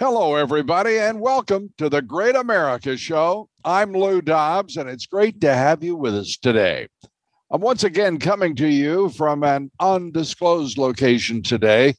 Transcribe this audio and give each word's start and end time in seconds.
Hello, 0.00 0.34
everybody, 0.34 0.98
and 0.98 1.20
welcome 1.20 1.74
to 1.76 1.90
the 1.90 2.00
Great 2.00 2.34
America 2.34 2.96
Show. 2.96 3.50
I'm 3.66 3.92
Lou 3.92 4.22
Dobbs, 4.22 4.78
and 4.78 4.88
it's 4.88 5.04
great 5.04 5.42
to 5.42 5.52
have 5.52 5.84
you 5.84 5.94
with 5.94 6.16
us 6.16 6.38
today. 6.38 6.88
I'm 7.50 7.60
once 7.60 7.84
again 7.84 8.18
coming 8.18 8.56
to 8.56 8.66
you 8.66 9.10
from 9.10 9.44
an 9.44 9.70
undisclosed 9.78 10.78
location 10.78 11.42
today. 11.42 11.96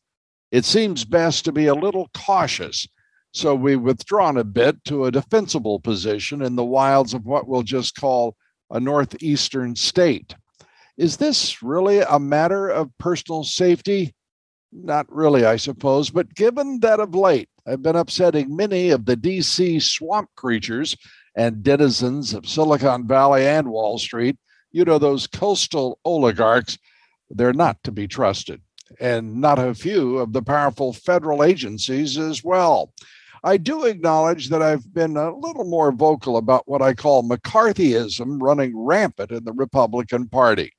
It 0.49 0.65
seems 0.65 1.05
best 1.05 1.45
to 1.45 1.51
be 1.51 1.67
a 1.67 1.75
little 1.75 2.09
cautious, 2.15 2.87
so 3.33 3.53
we've 3.53 3.79
withdrawn 3.79 4.37
a 4.37 4.43
bit 4.43 4.83
to 4.85 5.05
a 5.05 5.11
defensible 5.11 5.79
position 5.79 6.41
in 6.41 6.55
the 6.55 6.65
wilds 6.65 7.13
of 7.13 7.27
what 7.27 7.47
we'll 7.47 7.61
just 7.61 7.93
call 7.93 8.35
a 8.71 8.79
northeastern 8.79 9.75
state. 9.75 10.33
Is 10.97 11.17
this 11.17 11.61
really 11.61 11.99
a 11.99 12.17
matter 12.17 12.67
of 12.67 12.89
personal 12.97 13.43
safety? 13.43 14.15
Not 14.71 15.05
really, 15.07 15.45
I 15.45 15.57
suppose, 15.57 16.09
but 16.09 16.33
given 16.33 16.79
that 16.79 16.99
of 16.99 17.13
late 17.13 17.47
I've 17.67 17.81
been 17.81 17.95
upsetting 17.95 18.55
many 18.55 18.89
of 18.89 19.05
the 19.05 19.15
DC 19.15 19.81
swamp 19.81 20.29
creatures 20.35 20.95
and 21.35 21.63
denizens 21.63 22.33
of 22.33 22.47
Silicon 22.47 23.07
Valley 23.07 23.45
and 23.45 23.69
Wall 23.69 23.97
Street, 23.97 24.37
you 24.71 24.83
know, 24.83 24.97
those 24.97 25.27
coastal 25.27 25.99
oligarchs, 26.03 26.77
they're 27.29 27.53
not 27.53 27.77
to 27.83 27.91
be 27.91 28.07
trusted, 28.07 28.61
and 28.99 29.39
not 29.39 29.59
a 29.59 29.73
few 29.73 30.17
of 30.17 30.33
the 30.33 30.41
powerful 30.41 30.91
federal 30.93 31.43
agencies 31.43 32.17
as 32.17 32.43
well. 32.43 32.93
I 33.43 33.57
do 33.57 33.85
acknowledge 33.85 34.49
that 34.49 34.61
I've 34.61 34.93
been 34.93 35.17
a 35.17 35.35
little 35.35 35.65
more 35.65 35.91
vocal 35.91 36.37
about 36.37 36.67
what 36.67 36.81
I 36.81 36.93
call 36.93 37.27
McCarthyism 37.27 38.37
running 38.41 38.77
rampant 38.77 39.31
in 39.31 39.43
the 39.45 39.53
Republican 39.53 40.27
Party. 40.29 40.73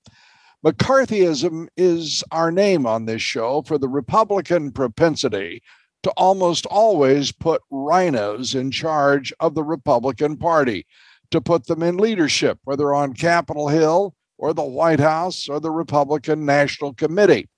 McCarthyism 0.64 1.66
is 1.76 2.22
our 2.30 2.52
name 2.52 2.86
on 2.86 3.04
this 3.04 3.20
show 3.20 3.62
for 3.62 3.78
the 3.78 3.88
Republican 3.88 4.70
propensity 4.70 5.60
to 6.02 6.10
almost 6.10 6.66
always 6.66 7.32
put 7.32 7.62
RINOs 7.70 8.54
in 8.54 8.70
charge 8.70 9.32
of 9.40 9.54
the 9.54 9.62
Republican 9.62 10.36
Party, 10.36 10.86
to 11.30 11.40
put 11.40 11.66
them 11.66 11.82
in 11.82 11.96
leadership, 11.96 12.58
whether 12.64 12.92
on 12.92 13.14
Capitol 13.14 13.68
Hill 13.68 14.14
or 14.38 14.52
the 14.52 14.62
White 14.62 15.00
House 15.00 15.48
or 15.48 15.60
the 15.60 15.70
Republican 15.70 16.44
National 16.44 16.92
Committee. 16.92 17.48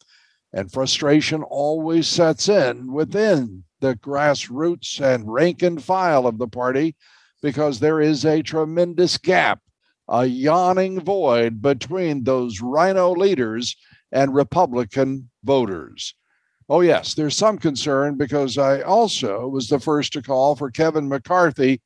And 0.53 0.71
frustration 0.71 1.43
always 1.43 2.07
sets 2.07 2.49
in 2.49 2.93
within 2.93 3.65
the 3.81 3.97
grassroots 3.97 5.01
and 5.01 5.33
rank 5.33 5.63
and 5.63 5.83
file 5.83 6.27
of 6.27 6.39
the 6.39 6.47
party 6.47 6.95
because 7.43 7.81
there 7.81 8.01
is 8.01 8.25
a 8.25 8.43
tremendous 8.43 9.19
gap, 9.19 9.61
a 10.09 10.25
yawning 10.27 11.01
void 11.01 11.61
between 11.61 12.25
those 12.25 12.61
RINO 12.61 13.13
leaders 13.13 13.77
and 14.13 14.35
Republican 14.35 15.31
voters. 15.43 16.15
Oh, 16.69 16.81
yes, 16.81 17.15
there's 17.15 17.37
some 17.37 17.59
concern 17.59 18.17
because 18.17 18.57
I 18.57 18.81
also 18.81 19.49
was 19.49 19.69
the 19.69 19.79
first 19.79 20.13
to 20.15 20.23
call 20.23 20.57
for 20.57 20.71
Kevin 20.71 21.09
McCarthy 21.09 21.83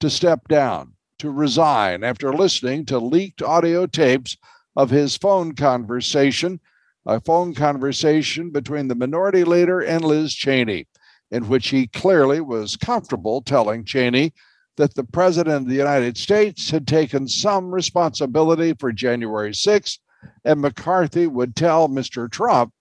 to 0.00 0.08
step 0.08 0.48
down, 0.48 0.94
to 1.18 1.30
resign 1.30 2.02
after 2.02 2.32
listening 2.32 2.86
to 2.86 2.98
leaked 2.98 3.42
audio 3.42 3.86
tapes 3.86 4.36
of 4.74 4.90
his 4.90 5.16
phone 5.16 5.54
conversation, 5.54 6.60
a 7.04 7.20
phone 7.20 7.54
conversation 7.54 8.50
between 8.50 8.88
the 8.88 8.94
minority 8.94 9.44
leader 9.44 9.80
and 9.80 10.04
Liz 10.04 10.34
Cheney 10.34 10.86
in 11.32 11.48
which 11.48 11.68
he 11.68 11.86
clearly 11.88 12.40
was 12.40 12.76
comfortable 12.76 13.40
telling 13.40 13.84
Cheney 13.84 14.32
that 14.76 14.94
the 14.94 15.02
President 15.02 15.56
of 15.56 15.66
the 15.66 15.74
United 15.74 16.16
States 16.16 16.70
had 16.70 16.86
taken 16.86 17.26
some 17.26 17.74
responsibility 17.74 18.74
for 18.78 18.92
January 18.92 19.50
6th, 19.50 19.98
and 20.44 20.60
McCarthy 20.60 21.26
would 21.26 21.56
tell 21.56 21.88
Mr. 21.88 22.30
Trump 22.30 22.72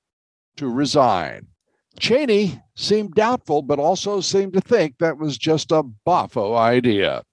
to 0.58 0.68
resign. 0.68 1.48
Cheney 2.00 2.62
seemed 2.76 3.14
doubtful, 3.14 3.62
but 3.62 3.80
also 3.80 4.22
seemed 4.22 4.54
to 4.54 4.62
think 4.62 4.96
that 4.98 5.18
was 5.18 5.38
just 5.38 5.72
a 5.72 5.84
boffo 6.06 6.58
idea. 6.58 7.24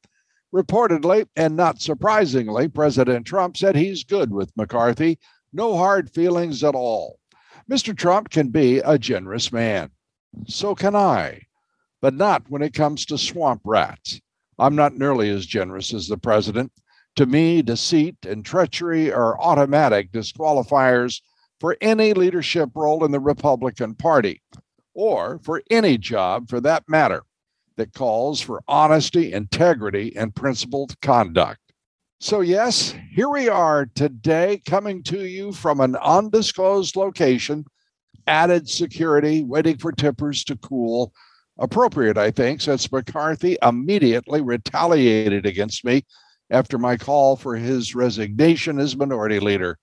Reportedly, 0.54 1.26
and 1.36 1.56
not 1.56 1.80
surprisingly, 1.80 2.68
President 2.68 3.26
Trump 3.26 3.56
said 3.56 3.76
he's 3.76 4.04
good 4.04 4.32
with 4.32 4.56
McCarthy, 4.56 5.18
no 5.52 5.76
hard 5.76 6.10
feelings 6.10 6.64
at 6.64 6.74
all. 6.74 7.18
Mr. 7.70 7.96
Trump 7.96 8.30
can 8.30 8.48
be 8.48 8.78
a 8.78 8.98
generous 8.98 9.52
man. 9.52 9.90
So 10.46 10.74
can 10.74 10.96
I, 10.96 11.42
but 12.00 12.14
not 12.14 12.48
when 12.48 12.62
it 12.62 12.74
comes 12.74 13.04
to 13.06 13.18
swamp 13.18 13.62
rats. 13.64 14.20
I'm 14.58 14.74
not 14.74 14.96
nearly 14.96 15.28
as 15.30 15.46
generous 15.46 15.92
as 15.94 16.08
the 16.08 16.18
president. 16.18 16.72
To 17.16 17.26
me, 17.26 17.62
deceit 17.62 18.16
and 18.26 18.44
treachery 18.44 19.12
are 19.12 19.40
automatic 19.40 20.12
disqualifiers 20.12 21.20
for 21.60 21.76
any 21.80 22.12
leadership 22.12 22.70
role 22.74 23.04
in 23.04 23.10
the 23.10 23.20
Republican 23.20 23.94
Party, 23.94 24.40
or 24.94 25.38
for 25.42 25.62
any 25.70 25.98
job 25.98 26.48
for 26.48 26.60
that 26.60 26.84
matter, 26.88 27.22
that 27.76 27.94
calls 27.94 28.40
for 28.40 28.62
honesty, 28.68 29.32
integrity, 29.32 30.14
and 30.16 30.34
principled 30.34 31.00
conduct. 31.00 31.60
So, 32.20 32.40
yes, 32.40 32.94
here 33.12 33.28
we 33.28 33.48
are 33.48 33.86
today, 33.94 34.60
coming 34.66 35.02
to 35.04 35.24
you 35.24 35.52
from 35.52 35.80
an 35.80 35.94
undisclosed 35.96 36.96
location 36.96 37.64
added 38.26 38.68
security, 38.68 39.42
waiting 39.42 39.78
for 39.78 39.90
tippers 39.90 40.44
to 40.44 40.56
cool. 40.56 41.12
Appropriate, 41.58 42.18
I 42.18 42.30
think, 42.30 42.60
since 42.60 42.92
McCarthy 42.92 43.56
immediately 43.62 44.42
retaliated 44.42 45.46
against 45.46 45.84
me 45.84 46.04
after 46.50 46.78
my 46.78 46.96
call 46.96 47.36
for 47.36 47.56
his 47.56 47.94
resignation 47.94 48.78
as 48.78 48.96
minority 48.96 49.40
leader. 49.40 49.78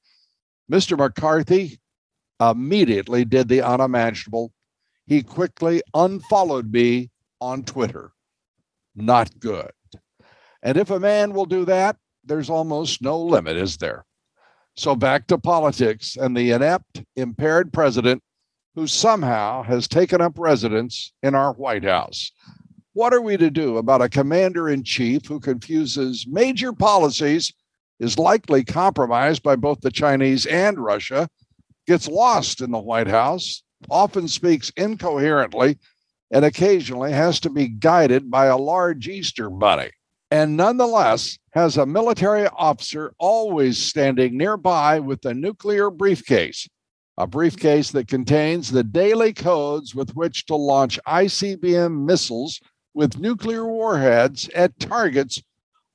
Mr. 0.71 0.97
McCarthy 0.97 1.79
immediately 2.39 3.25
did 3.25 3.47
the 3.47 3.61
unimaginable. 3.61 4.51
He 5.05 5.21
quickly 5.21 5.81
unfollowed 5.93 6.71
me 6.71 7.11
on 7.39 7.63
Twitter. 7.63 8.11
Not 8.95 9.39
good. 9.39 9.71
And 10.63 10.77
if 10.77 10.89
a 10.89 10.99
man 10.99 11.33
will 11.33 11.45
do 11.45 11.65
that, 11.65 11.97
there's 12.23 12.49
almost 12.49 13.01
no 13.01 13.19
limit, 13.19 13.55
is 13.57 13.77
there? 13.77 14.05
So 14.75 14.95
back 14.95 15.27
to 15.27 15.37
politics 15.37 16.17
and 16.17 16.35
the 16.35 16.51
inept, 16.51 17.03
impaired 17.15 17.71
president 17.71 18.23
who 18.73 18.87
somehow 18.87 19.63
has 19.63 19.87
taken 19.87 20.21
up 20.21 20.37
residence 20.37 21.13
in 21.23 21.35
our 21.35 21.53
White 21.53 21.85
House. 21.85 22.31
What 22.93 23.13
are 23.13 23.21
we 23.21 23.37
to 23.37 23.49
do 23.49 23.77
about 23.77 24.01
a 24.01 24.09
commander 24.09 24.69
in 24.69 24.83
chief 24.83 25.25
who 25.25 25.39
confuses 25.39 26.25
major 26.27 26.73
policies, 26.73 27.53
is 27.99 28.17
likely 28.17 28.63
compromised 28.63 29.43
by 29.43 29.55
both 29.55 29.81
the 29.81 29.91
Chinese 29.91 30.45
and 30.45 30.77
Russia, 30.77 31.27
gets 31.87 32.07
lost 32.07 32.61
in 32.61 32.71
the 32.71 32.79
White 32.79 33.07
House, 33.07 33.63
often 33.89 34.27
speaks 34.27 34.71
incoherently, 34.77 35.77
and 36.31 36.43
occasionally 36.43 37.11
has 37.11 37.39
to 37.39 37.49
be 37.49 37.67
guided 37.67 38.29
by 38.29 38.47
a 38.47 38.57
large 38.57 39.07
Easter 39.07 39.49
bunny, 39.49 39.91
and 40.31 40.57
nonetheless 40.57 41.37
has 41.53 41.77
a 41.77 41.85
military 41.85 42.47
officer 42.47 43.13
always 43.19 43.77
standing 43.77 44.37
nearby 44.37 44.99
with 44.99 45.23
a 45.25 45.33
nuclear 45.33 45.89
briefcase 45.89 46.67
a 47.17 47.25
briefcase 47.25 47.91
that 47.91 48.07
contains 48.07 48.69
the 48.69 48.83
daily 48.83 49.31
codes 49.31 49.95
with 49.95 50.15
which 50.15 50.45
to 50.45 50.55
launch 50.55 50.99
ICBM 51.07 52.05
missiles 52.05 52.59
with 52.93 53.17
nuclear 53.17 53.65
warheads 53.65 54.49
at 54.49 54.77
targets 54.79 55.41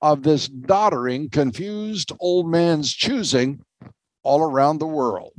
of 0.02 0.22
this 0.22 0.48
doddering, 0.48 1.30
confused 1.30 2.12
old 2.20 2.48
man's 2.48 2.92
choosing 2.92 3.64
all 4.22 4.42
around 4.42 4.78
the 4.78 4.86
world. 4.86 5.32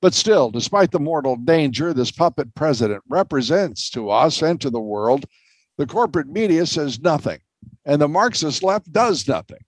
But 0.00 0.14
still, 0.14 0.50
despite 0.50 0.92
the 0.92 1.00
mortal 1.00 1.36
danger 1.36 1.92
this 1.92 2.10
puppet 2.10 2.54
president 2.54 3.02
represents 3.08 3.90
to 3.90 4.10
us 4.10 4.42
and 4.42 4.60
to 4.60 4.70
the 4.70 4.80
world, 4.80 5.24
the 5.76 5.86
corporate 5.86 6.28
media 6.28 6.66
says 6.66 7.00
nothing, 7.00 7.40
and 7.84 8.00
the 8.00 8.08
Marxist 8.08 8.62
left 8.62 8.92
does 8.92 9.26
nothing, 9.26 9.64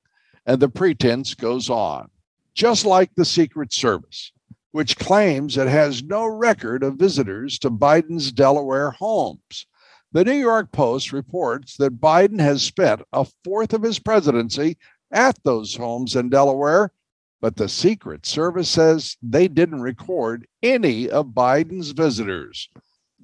and 0.47 0.61
the 0.61 0.69
pretense 0.69 1.35
goes 1.35 1.69
on, 1.69 2.11
just 2.55 2.85
like 2.85 3.11
the 3.15 3.25
Secret 3.25 3.73
Service 3.73 4.33
which 4.73 4.97
claims 4.99 5.57
it 5.57 5.67
has 5.67 6.03
no 6.03 6.27
record 6.27 6.83
of 6.83 6.95
visitors 6.95 7.59
to 7.59 7.71
Biden's 7.71 8.31
Delaware 8.31 8.93
homes. 8.93 9.67
The 10.13 10.25
New 10.25 10.33
York 10.33 10.73
Post 10.73 11.13
reports 11.13 11.77
that 11.77 12.01
Biden 12.01 12.41
has 12.41 12.63
spent 12.65 13.03
a 13.13 13.25
fourth 13.45 13.73
of 13.73 13.83
his 13.83 14.01
presidency 14.01 14.77
at 15.13 15.39
those 15.45 15.77
homes 15.77 16.17
in 16.17 16.31
Delaware, 16.31 16.93
but 17.41 17.55
the 17.55 17.69
Secret 17.69 18.27
Service 18.27 18.69
says 18.69 19.17
they 19.23 19.47
didn't 19.47 19.83
record 19.83 20.49
any 20.65 21.09
of 21.09 21.27
Biden's 21.27 21.91
visitors. 21.91 22.69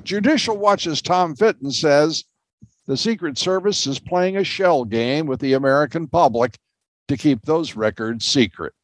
Judicial 0.04 0.56
Watch's 0.56 1.02
Tom 1.02 1.34
Fitton 1.34 1.72
says 1.72 2.22
the 2.86 2.96
Secret 2.96 3.36
Service 3.36 3.84
is 3.88 3.98
playing 3.98 4.36
a 4.36 4.44
shell 4.44 4.84
game 4.84 5.26
with 5.26 5.40
the 5.40 5.54
American 5.54 6.06
public 6.06 6.56
to 7.08 7.16
keep 7.16 7.42
those 7.42 7.74
records 7.74 8.24
secret. 8.24 8.74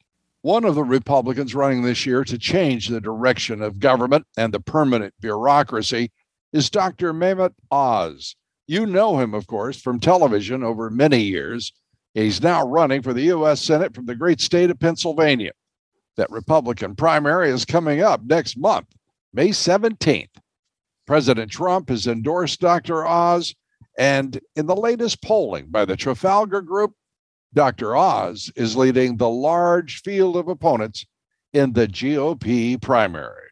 One 0.41 0.65
of 0.65 0.75
the 0.75 0.83
Republicans 0.83 1.55
running 1.55 1.83
this 1.83 2.05
year 2.05 2.25
to 2.25 2.37
change 2.37 2.89
the 2.89 3.01
direction 3.01 3.63
of 3.63 3.79
government 3.79 4.27
and 4.37 4.53
the 4.53 4.59
permanent 4.59 5.15
bureaucracy 5.21 6.11
is 6.53 6.71
Dr. 6.71 7.13
Mehmet 7.13 7.55
Oz. 7.71 8.37
You 8.67 8.87
know 8.87 9.19
him, 9.19 9.35
of 9.35 9.47
course, 9.47 9.81
from 9.81 10.01
television 10.01 10.63
over 10.63 10.91
many 10.91 11.23
years. 11.23 11.73
He's 12.15 12.43
now 12.43 12.67
running 12.67 13.03
for 13.03 13.13
the 13.13 13.23
U.S. 13.23 13.61
Senate 13.61 13.95
from 13.95 14.07
the 14.07 14.15
great 14.15 14.41
state 14.41 14.71
of 14.71 14.79
Pennsylvania. 14.79 15.53
That 16.17 16.31
Republican 16.31 16.95
primary 16.95 17.51
is 17.51 17.65
coming 17.65 18.03
up 18.03 18.23
next 18.25 18.59
month, 18.59 18.87
May 19.33 19.49
17th. 19.49 20.29
President 21.07 21.51
Trump 21.51 21.89
has 21.89 22.07
endorsed 22.07 22.61
Dr. 22.61 23.07
Oz, 23.07 23.55
and 23.99 24.39
in 24.57 24.67
the 24.67 24.77
latest 24.77 25.23
polling 25.23 25.67
by 25.71 25.85
the 25.85 25.97
Trafalgar 25.97 26.61
Group, 26.61 26.93
Dr. 27.55 27.97
Oz 27.97 28.51
is 28.57 28.77
leading 28.77 29.17
the 29.17 29.29
large 29.29 30.03
field 30.03 30.37
of 30.37 30.49
opponents 30.49 31.05
in 31.53 31.73
the 31.73 31.87
GOP 31.87 32.81
primary. 32.81 33.52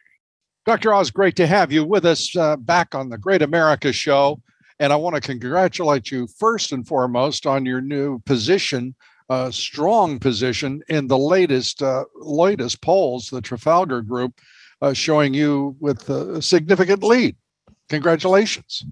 Dr. 0.71 0.95
Oz, 0.95 1.11
great 1.11 1.35
to 1.35 1.49
have 1.49 1.73
you 1.73 1.85
with 1.85 2.07
us 2.07 2.37
uh, 2.37 2.57
back 2.57 2.95
on 2.95 3.09
the 3.09 3.19
Great 3.19 3.43
America 3.43 3.93
Show. 3.93 4.41
And 4.79 4.93
I 4.93 4.97
want 4.97 5.17
to 5.17 5.21
congratulate 5.21 6.13
you 6.13 6.29
first 6.29 6.71
and 6.71 6.87
foremost 6.87 7.45
on 7.45 7.67
your 7.67 7.81
new 7.81 8.21
position, 8.21 8.95
uh, 9.29 9.51
strong 9.51 10.21
position 10.21 10.81
in 10.89 11.09
the 11.09 11.19
latest 11.19 11.83
uh, 11.83 12.05
latest 12.15 12.83
polls, 12.83 13.31
the 13.31 13.41
Trafalgar 13.41 14.01
Group, 14.01 14.39
uh, 14.81 14.93
showing 14.93 15.35
you 15.35 15.75
with 15.81 16.09
a 16.09 16.41
significant 16.41 17.03
lead. 17.03 17.35
Congratulations. 17.89 18.85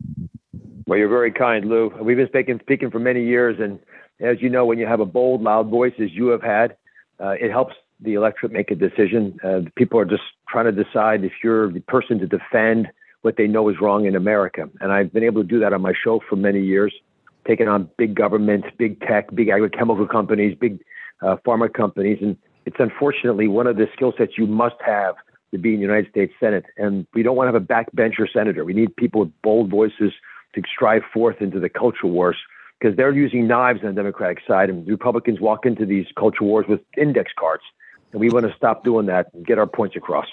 Well, 0.88 0.98
you're 0.98 1.08
very 1.08 1.30
kind, 1.30 1.66
Lou. 1.66 1.94
We've 2.02 2.16
been 2.16 2.26
speaking 2.26 2.58
speaking 2.60 2.90
for 2.90 2.98
many 2.98 3.24
years, 3.24 3.60
and 3.60 3.78
as 4.18 4.42
you 4.42 4.50
know, 4.50 4.66
when 4.66 4.78
you 4.78 4.86
have 4.88 4.98
a 4.98 5.06
bold, 5.06 5.42
loud 5.42 5.68
voice 5.68 5.94
as 6.00 6.10
you 6.10 6.26
have 6.30 6.42
had, 6.42 6.76
uh, 7.20 7.36
it 7.40 7.52
helps 7.52 7.76
the 8.00 8.14
electorate 8.14 8.50
make 8.50 8.72
a 8.72 8.74
decision. 8.74 9.38
Uh, 9.44 9.60
people 9.76 10.00
are 10.00 10.04
just 10.04 10.22
trying 10.50 10.66
to 10.66 10.84
decide 10.84 11.24
if 11.24 11.32
you're 11.42 11.70
the 11.72 11.80
person 11.80 12.18
to 12.18 12.26
defend 12.26 12.88
what 13.22 13.36
they 13.36 13.46
know 13.46 13.68
is 13.68 13.76
wrong 13.80 14.06
in 14.06 14.14
America. 14.14 14.68
And 14.80 14.92
I've 14.92 15.12
been 15.12 15.24
able 15.24 15.42
to 15.42 15.48
do 15.48 15.58
that 15.60 15.72
on 15.72 15.82
my 15.82 15.92
show 15.92 16.20
for 16.28 16.36
many 16.36 16.60
years, 16.60 16.94
taking 17.46 17.68
on 17.68 17.90
big 17.98 18.14
governments, 18.14 18.68
big 18.78 19.00
tech, 19.00 19.34
big 19.34 19.48
agrochemical 19.48 20.08
companies, 20.08 20.56
big 20.58 20.78
uh, 21.22 21.36
pharma 21.46 21.72
companies. 21.72 22.18
And 22.22 22.36
it's 22.64 22.76
unfortunately 22.78 23.48
one 23.48 23.66
of 23.66 23.76
the 23.76 23.86
skill 23.94 24.12
sets 24.16 24.32
you 24.38 24.46
must 24.46 24.76
have 24.84 25.16
to 25.50 25.58
be 25.58 25.70
in 25.70 25.76
the 25.76 25.82
United 25.82 26.10
States 26.10 26.32
Senate. 26.38 26.64
And 26.76 27.06
we 27.14 27.22
don't 27.22 27.36
want 27.36 27.48
to 27.48 27.52
have 27.52 27.62
a 27.62 27.66
backbencher 27.66 28.26
senator. 28.32 28.64
We 28.64 28.74
need 28.74 28.94
people 28.96 29.20
with 29.22 29.32
bold 29.42 29.70
voices 29.70 30.12
to 30.54 30.62
strive 30.72 31.02
forth 31.12 31.36
into 31.40 31.58
the 31.60 31.68
culture 31.68 32.06
wars 32.06 32.36
because 32.78 32.96
they're 32.96 33.12
using 33.12 33.46
knives 33.48 33.80
on 33.82 33.88
the 33.88 33.94
Democratic 33.94 34.38
side, 34.46 34.70
and 34.70 34.86
Republicans 34.86 35.40
walk 35.40 35.66
into 35.66 35.84
these 35.84 36.06
culture 36.16 36.44
wars 36.44 36.66
with 36.68 36.80
index 36.96 37.32
cards. 37.38 37.64
And 38.12 38.20
we 38.20 38.30
want 38.30 38.46
to 38.46 38.54
stop 38.56 38.84
doing 38.84 39.06
that 39.06 39.26
and 39.34 39.46
get 39.46 39.58
our 39.58 39.66
points 39.66 39.96
across. 39.96 40.26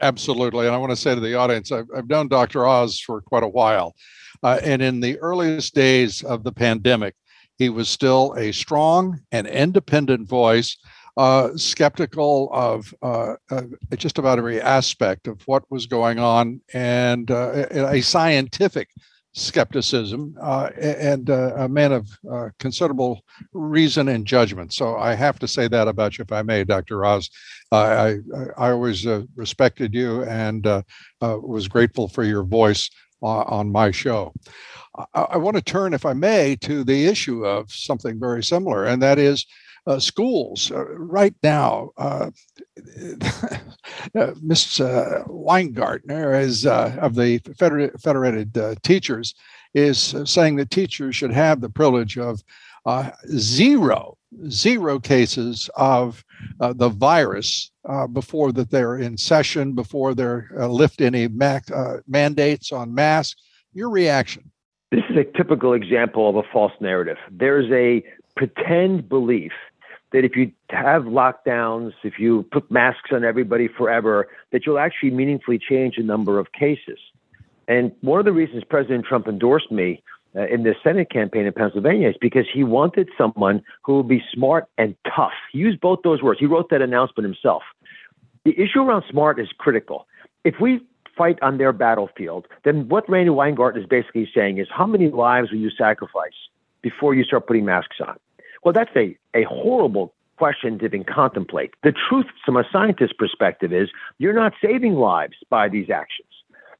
Absolutely. 0.00 0.66
And 0.66 0.74
I 0.74 0.78
want 0.78 0.90
to 0.90 0.96
say 0.96 1.14
to 1.14 1.20
the 1.20 1.34
audience, 1.34 1.72
I've, 1.72 1.88
I've 1.94 2.08
known 2.08 2.28
Dr. 2.28 2.66
Oz 2.66 3.00
for 3.00 3.20
quite 3.20 3.42
a 3.42 3.48
while. 3.48 3.94
Uh, 4.42 4.58
and 4.62 4.80
in 4.80 5.00
the 5.00 5.18
earliest 5.18 5.74
days 5.74 6.22
of 6.22 6.44
the 6.44 6.52
pandemic, 6.52 7.14
he 7.58 7.68
was 7.68 7.90
still 7.90 8.34
a 8.38 8.52
strong 8.52 9.20
and 9.32 9.46
independent 9.46 10.26
voice, 10.26 10.78
uh, 11.18 11.50
skeptical 11.56 12.48
of 12.52 12.94
uh, 13.02 13.34
uh 13.50 13.62
just 13.96 14.16
about 14.16 14.38
every 14.38 14.62
aspect 14.62 15.26
of 15.26 15.42
what 15.46 15.70
was 15.70 15.84
going 15.84 16.18
on, 16.18 16.62
and 16.72 17.30
uh, 17.30 17.66
a 17.70 18.00
scientific 18.00 18.88
skepticism 19.32 20.34
uh, 20.42 20.70
and 20.80 21.30
uh, 21.30 21.54
a 21.56 21.68
man 21.68 21.92
of 21.92 22.08
uh, 22.30 22.48
considerable 22.58 23.22
reason 23.52 24.08
and 24.08 24.26
judgment. 24.26 24.72
So 24.72 24.96
I 24.96 25.14
have 25.14 25.38
to 25.38 25.48
say 25.48 25.68
that 25.68 25.88
about 25.88 26.18
you, 26.18 26.22
if 26.22 26.32
I 26.32 26.42
may, 26.42 26.64
Dr. 26.64 27.04
Oz. 27.04 27.30
I, 27.72 28.18
I 28.56 28.70
always 28.70 29.06
uh, 29.06 29.22
respected 29.36 29.94
you 29.94 30.24
and 30.24 30.66
uh, 30.66 30.82
uh, 31.20 31.38
was 31.40 31.68
grateful 31.68 32.08
for 32.08 32.24
your 32.24 32.42
voice 32.42 32.90
on 33.22 33.70
my 33.70 33.90
show. 33.90 34.32
I, 35.14 35.20
I 35.32 35.36
want 35.36 35.56
to 35.56 35.62
turn, 35.62 35.94
if 35.94 36.04
I 36.04 36.14
may, 36.14 36.56
to 36.62 36.82
the 36.82 37.06
issue 37.06 37.44
of 37.44 37.70
something 37.70 38.18
very 38.18 38.42
similar, 38.42 38.86
and 38.86 39.00
that 39.02 39.18
is 39.18 39.46
uh, 39.86 39.98
schools 39.98 40.70
uh, 40.70 40.84
right 40.96 41.34
now. 41.42 41.90
Uh, 41.96 42.30
Ms. 44.42 44.80
Uh, 44.80 45.24
Weingarten 45.26 46.10
is 46.10 46.66
uh, 46.66 46.96
of 47.00 47.14
the 47.14 47.38
Federated, 47.58 48.56
uh, 48.56 48.74
Teachers 48.82 49.34
is 49.74 50.14
saying 50.24 50.56
that 50.56 50.70
teachers 50.70 51.14
should 51.14 51.32
have 51.32 51.60
the 51.60 51.70
privilege 51.70 52.18
of 52.18 52.42
zero 53.36 54.16
zero 54.48 54.98
cases 54.98 55.68
of 55.76 56.24
the 56.58 56.88
virus 56.88 57.70
before 58.12 58.52
that 58.52 58.70
they're 58.70 58.98
in 58.98 59.16
session, 59.16 59.74
before 59.74 60.14
they're 60.14 60.50
lift 60.68 61.00
any 61.00 61.28
mac, 61.28 61.64
mandates 62.08 62.72
on 62.72 62.92
masks. 62.94 63.40
Your 63.72 63.90
reaction? 63.90 64.50
This 64.90 65.04
is 65.08 65.16
a 65.16 65.24
typical 65.36 65.72
example 65.72 66.28
of 66.28 66.34
a 66.34 66.42
false 66.52 66.72
narrative. 66.80 67.16
There's 67.30 67.70
a 67.70 68.04
pretend 68.36 69.08
belief 69.08 69.52
that 70.12 70.24
if 70.24 70.36
you 70.36 70.52
have 70.70 71.04
lockdowns, 71.04 71.92
if 72.02 72.18
you 72.18 72.44
put 72.50 72.70
masks 72.70 73.10
on 73.12 73.24
everybody 73.24 73.68
forever, 73.68 74.28
that 74.52 74.66
you'll 74.66 74.78
actually 74.78 75.10
meaningfully 75.10 75.58
change 75.58 75.96
the 75.96 76.02
number 76.02 76.38
of 76.38 76.52
cases. 76.52 76.98
And 77.68 77.92
one 78.00 78.18
of 78.18 78.24
the 78.24 78.32
reasons 78.32 78.64
President 78.64 79.04
Trump 79.04 79.28
endorsed 79.28 79.70
me 79.70 80.02
uh, 80.34 80.46
in 80.46 80.62
the 80.64 80.74
Senate 80.82 81.10
campaign 81.10 81.46
in 81.46 81.52
Pennsylvania 81.52 82.08
is 82.08 82.16
because 82.20 82.46
he 82.52 82.64
wanted 82.64 83.08
someone 83.16 83.62
who 83.82 83.98
would 83.98 84.08
be 84.08 84.22
smart 84.32 84.66
and 84.78 84.96
tough. 85.04 85.32
He 85.52 85.58
used 85.58 85.80
both 85.80 86.00
those 86.02 86.22
words. 86.22 86.40
He 86.40 86.46
wrote 86.46 86.70
that 86.70 86.82
announcement 86.82 87.24
himself. 87.24 87.62
The 88.44 88.58
issue 88.58 88.80
around 88.80 89.04
smart 89.10 89.38
is 89.38 89.48
critical. 89.58 90.06
If 90.44 90.56
we 90.60 90.80
fight 91.16 91.38
on 91.42 91.58
their 91.58 91.72
battlefield, 91.72 92.46
then 92.64 92.88
what 92.88 93.08
Randi 93.08 93.30
Weingarten 93.30 93.80
is 93.80 93.86
basically 93.86 94.28
saying 94.34 94.58
is 94.58 94.68
how 94.70 94.86
many 94.86 95.08
lives 95.10 95.50
will 95.50 95.58
you 95.58 95.70
sacrifice 95.70 96.32
before 96.82 97.14
you 97.14 97.24
start 97.24 97.46
putting 97.46 97.64
masks 97.64 97.96
on? 98.00 98.16
Well, 98.62 98.72
that's 98.72 98.94
a, 98.96 99.16
a 99.34 99.44
horrible 99.44 100.12
question 100.36 100.78
to 100.78 100.86
even 100.86 101.04
contemplate. 101.04 101.72
The 101.82 101.92
truth 101.92 102.26
from 102.44 102.56
a 102.56 102.64
scientist's 102.72 103.14
perspective 103.16 103.72
is 103.72 103.90
you're 104.18 104.32
not 104.32 104.52
saving 104.62 104.94
lives 104.94 105.36
by 105.50 105.68
these 105.68 105.90
actions. 105.90 106.28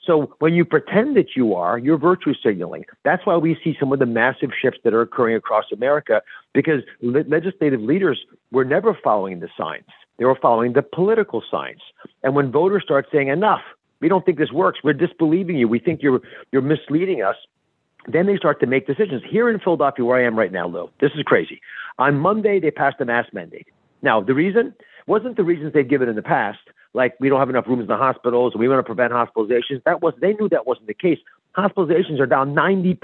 So 0.02 0.34
when 0.38 0.54
you 0.54 0.64
pretend 0.64 1.16
that 1.16 1.36
you 1.36 1.54
are, 1.54 1.78
you're 1.78 1.98
virtue 1.98 2.32
signaling. 2.42 2.86
That's 3.04 3.24
why 3.26 3.36
we 3.36 3.56
see 3.62 3.76
some 3.78 3.92
of 3.92 3.98
the 3.98 4.06
massive 4.06 4.50
shifts 4.60 4.80
that 4.82 4.94
are 4.94 5.02
occurring 5.02 5.36
across 5.36 5.66
America 5.72 6.22
because 6.54 6.82
le- 7.02 7.24
legislative 7.28 7.82
leaders 7.82 8.18
were 8.50 8.64
never 8.64 8.98
following 9.04 9.40
the 9.40 9.48
science. 9.56 9.90
They 10.18 10.24
were 10.24 10.38
following 10.40 10.72
the 10.72 10.82
political 10.82 11.42
science. 11.50 11.80
And 12.22 12.34
when 12.34 12.50
voters 12.50 12.82
start 12.82 13.06
saying 13.12 13.28
enough, 13.28 13.60
we 14.00 14.08
don't 14.08 14.24
think 14.24 14.38
this 14.38 14.52
works, 14.52 14.80
we're 14.82 14.94
disbelieving 14.94 15.56
you, 15.56 15.68
we 15.68 15.78
think 15.78 16.02
you're 16.02 16.22
you're 16.52 16.62
misleading 16.62 17.22
us, 17.22 17.36
then 18.12 18.26
they 18.26 18.36
start 18.36 18.60
to 18.60 18.66
make 18.66 18.86
decisions. 18.86 19.22
Here 19.28 19.48
in 19.48 19.58
Philadelphia, 19.58 20.04
where 20.04 20.18
I 20.18 20.26
am 20.26 20.38
right 20.38 20.52
now, 20.52 20.66
Lou, 20.66 20.90
this 21.00 21.10
is 21.14 21.22
crazy. 21.22 21.60
On 21.98 22.18
Monday, 22.18 22.60
they 22.60 22.70
passed 22.70 22.96
a 23.00 23.04
mask 23.04 23.32
mandate. 23.32 23.68
Now, 24.02 24.20
the 24.20 24.34
reason 24.34 24.74
wasn't 25.06 25.36
the 25.36 25.44
reasons 25.44 25.72
they've 25.72 25.88
given 25.88 26.08
in 26.08 26.16
the 26.16 26.22
past, 26.22 26.60
like 26.94 27.14
we 27.20 27.28
don't 27.28 27.38
have 27.38 27.50
enough 27.50 27.66
rooms 27.66 27.82
in 27.82 27.86
the 27.88 27.96
hospitals 27.96 28.54
we 28.56 28.68
want 28.68 28.78
to 28.78 28.82
prevent 28.82 29.12
hospitalizations. 29.12 29.82
That 29.84 30.02
was 30.02 30.14
they 30.20 30.34
knew 30.34 30.48
that 30.48 30.66
wasn't 30.66 30.86
the 30.86 30.94
case. 30.94 31.18
Hospitalizations 31.56 32.20
are 32.20 32.26
down 32.26 32.54
90% 32.54 32.98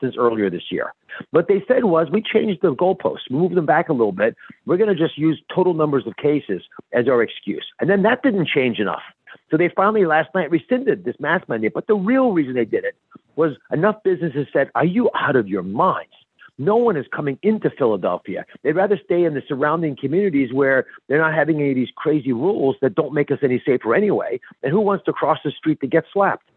since 0.00 0.14
earlier 0.16 0.48
this 0.50 0.70
year. 0.70 0.94
What 1.30 1.48
they 1.48 1.62
said 1.66 1.84
was 1.84 2.08
we 2.10 2.22
changed 2.22 2.62
the 2.62 2.74
goalposts, 2.74 3.30
moved 3.30 3.56
them 3.56 3.66
back 3.66 3.88
a 3.88 3.92
little 3.92 4.12
bit. 4.12 4.36
We're 4.66 4.76
going 4.76 4.94
to 4.94 4.94
just 4.94 5.18
use 5.18 5.42
total 5.52 5.74
numbers 5.74 6.06
of 6.06 6.16
cases 6.16 6.62
as 6.92 7.08
our 7.08 7.22
excuse. 7.22 7.66
And 7.80 7.90
then 7.90 8.02
that 8.02 8.22
didn't 8.22 8.48
change 8.48 8.78
enough. 8.78 9.02
So 9.50 9.56
they 9.56 9.70
finally 9.74 10.04
last 10.04 10.28
night 10.34 10.50
rescinded 10.50 11.04
this 11.04 11.16
mask 11.18 11.48
mandate. 11.48 11.74
But 11.74 11.86
the 11.86 11.94
real 11.94 12.32
reason 12.32 12.54
they 12.54 12.64
did 12.64 12.84
it 12.84 12.96
was 13.36 13.52
enough 13.72 13.96
businesses 14.02 14.46
said, 14.52 14.70
Are 14.74 14.84
you 14.84 15.10
out 15.14 15.36
of 15.36 15.48
your 15.48 15.62
minds? 15.62 16.12
No 16.58 16.76
one 16.76 16.96
is 16.96 17.06
coming 17.14 17.38
into 17.42 17.70
Philadelphia. 17.70 18.44
They'd 18.62 18.72
rather 18.72 18.98
stay 19.04 19.22
in 19.24 19.34
the 19.34 19.42
surrounding 19.46 19.96
communities 19.96 20.52
where 20.52 20.86
they're 21.06 21.20
not 21.20 21.34
having 21.34 21.60
any 21.60 21.70
of 21.70 21.76
these 21.76 21.92
crazy 21.96 22.32
rules 22.32 22.74
that 22.82 22.96
don't 22.96 23.14
make 23.14 23.30
us 23.30 23.38
any 23.42 23.62
safer 23.64 23.94
anyway. 23.94 24.40
And 24.64 24.72
who 24.72 24.80
wants 24.80 25.04
to 25.04 25.12
cross 25.12 25.38
the 25.44 25.52
street 25.52 25.80
to 25.80 25.86
get 25.86 26.04
slapped? 26.12 26.50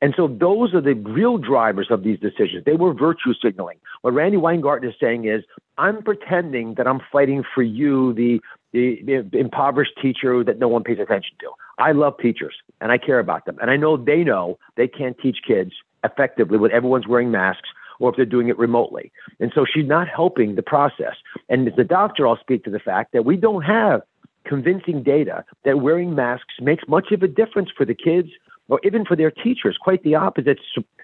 And 0.00 0.14
so 0.16 0.26
those 0.26 0.74
are 0.74 0.80
the 0.80 0.94
real 0.94 1.36
drivers 1.38 1.88
of 1.90 2.02
these 2.02 2.18
decisions. 2.18 2.64
They 2.64 2.72
were 2.72 2.92
virtue 2.92 3.34
signaling. 3.40 3.78
What 4.00 4.14
Randi 4.14 4.36
Weingarten 4.36 4.88
is 4.88 4.96
saying 4.98 5.26
is, 5.26 5.44
I'm 5.78 6.02
pretending 6.02 6.74
that 6.74 6.88
I'm 6.88 7.00
fighting 7.12 7.44
for 7.54 7.62
you, 7.62 8.12
the, 8.14 8.40
the, 8.72 9.02
the 9.04 9.38
impoverished 9.38 9.92
teacher 10.00 10.42
that 10.44 10.58
no 10.58 10.68
one 10.68 10.82
pays 10.82 10.98
attention 10.98 11.36
to. 11.40 11.50
I 11.78 11.92
love 11.92 12.14
teachers 12.20 12.54
and 12.80 12.92
I 12.92 12.98
care 12.98 13.18
about 13.18 13.44
them. 13.46 13.58
And 13.60 13.70
I 13.70 13.76
know 13.76 13.96
they 13.96 14.24
know 14.24 14.58
they 14.76 14.88
can't 14.88 15.16
teach 15.18 15.38
kids 15.46 15.72
effectively 16.04 16.58
when 16.58 16.72
everyone's 16.72 17.06
wearing 17.06 17.30
masks 17.30 17.68
or 18.00 18.10
if 18.10 18.16
they're 18.16 18.24
doing 18.24 18.48
it 18.48 18.58
remotely. 18.58 19.12
And 19.40 19.52
so 19.54 19.64
she's 19.64 19.86
not 19.86 20.08
helping 20.08 20.56
the 20.56 20.62
process. 20.62 21.14
And 21.48 21.68
as 21.68 21.78
a 21.78 21.84
doctor, 21.84 22.26
I'll 22.26 22.38
speak 22.38 22.64
to 22.64 22.70
the 22.70 22.80
fact 22.80 23.12
that 23.12 23.24
we 23.24 23.36
don't 23.36 23.62
have 23.62 24.02
convincing 24.44 25.02
data 25.02 25.44
that 25.64 25.80
wearing 25.80 26.14
masks 26.14 26.54
makes 26.60 26.84
much 26.88 27.12
of 27.12 27.22
a 27.22 27.28
difference 27.28 27.70
for 27.76 27.84
the 27.84 27.94
kids 27.94 28.28
or 28.68 28.80
even 28.84 29.04
for 29.04 29.16
their 29.16 29.30
teachers. 29.30 29.76
Quite 29.80 30.02
the 30.02 30.14
opposite. 30.14 30.58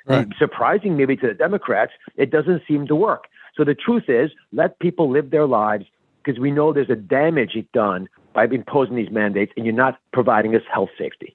Right. 0.07 0.27
Surprising 0.39 0.97
maybe 0.97 1.17
to 1.17 1.29
the 1.29 1.35
Democrats, 1.35 1.93
it 2.17 2.31
doesn't 2.31 2.63
seem 2.67 2.87
to 2.87 2.97
work. 2.97 3.25
So 3.57 3.65
the 3.65 3.75
truth 3.75 4.05
is, 4.09 4.31
let 4.53 4.79
people 4.79 5.11
live 5.11 5.31
their 5.31 5.47
lives 5.47 5.85
because 6.29 6.39
we 6.39 6.51
know 6.51 6.75
there's 6.75 6.91
a 6.91 6.95
damage 6.95 7.57
done 7.73 8.07
by 8.35 8.45
imposing 8.45 8.97
these 8.97 9.11
mandates, 9.11 9.51
and 9.57 9.65
you're 9.65 9.75
not 9.75 9.99
providing 10.13 10.55
us 10.55 10.61
health 10.71 10.91
safety. 10.99 11.35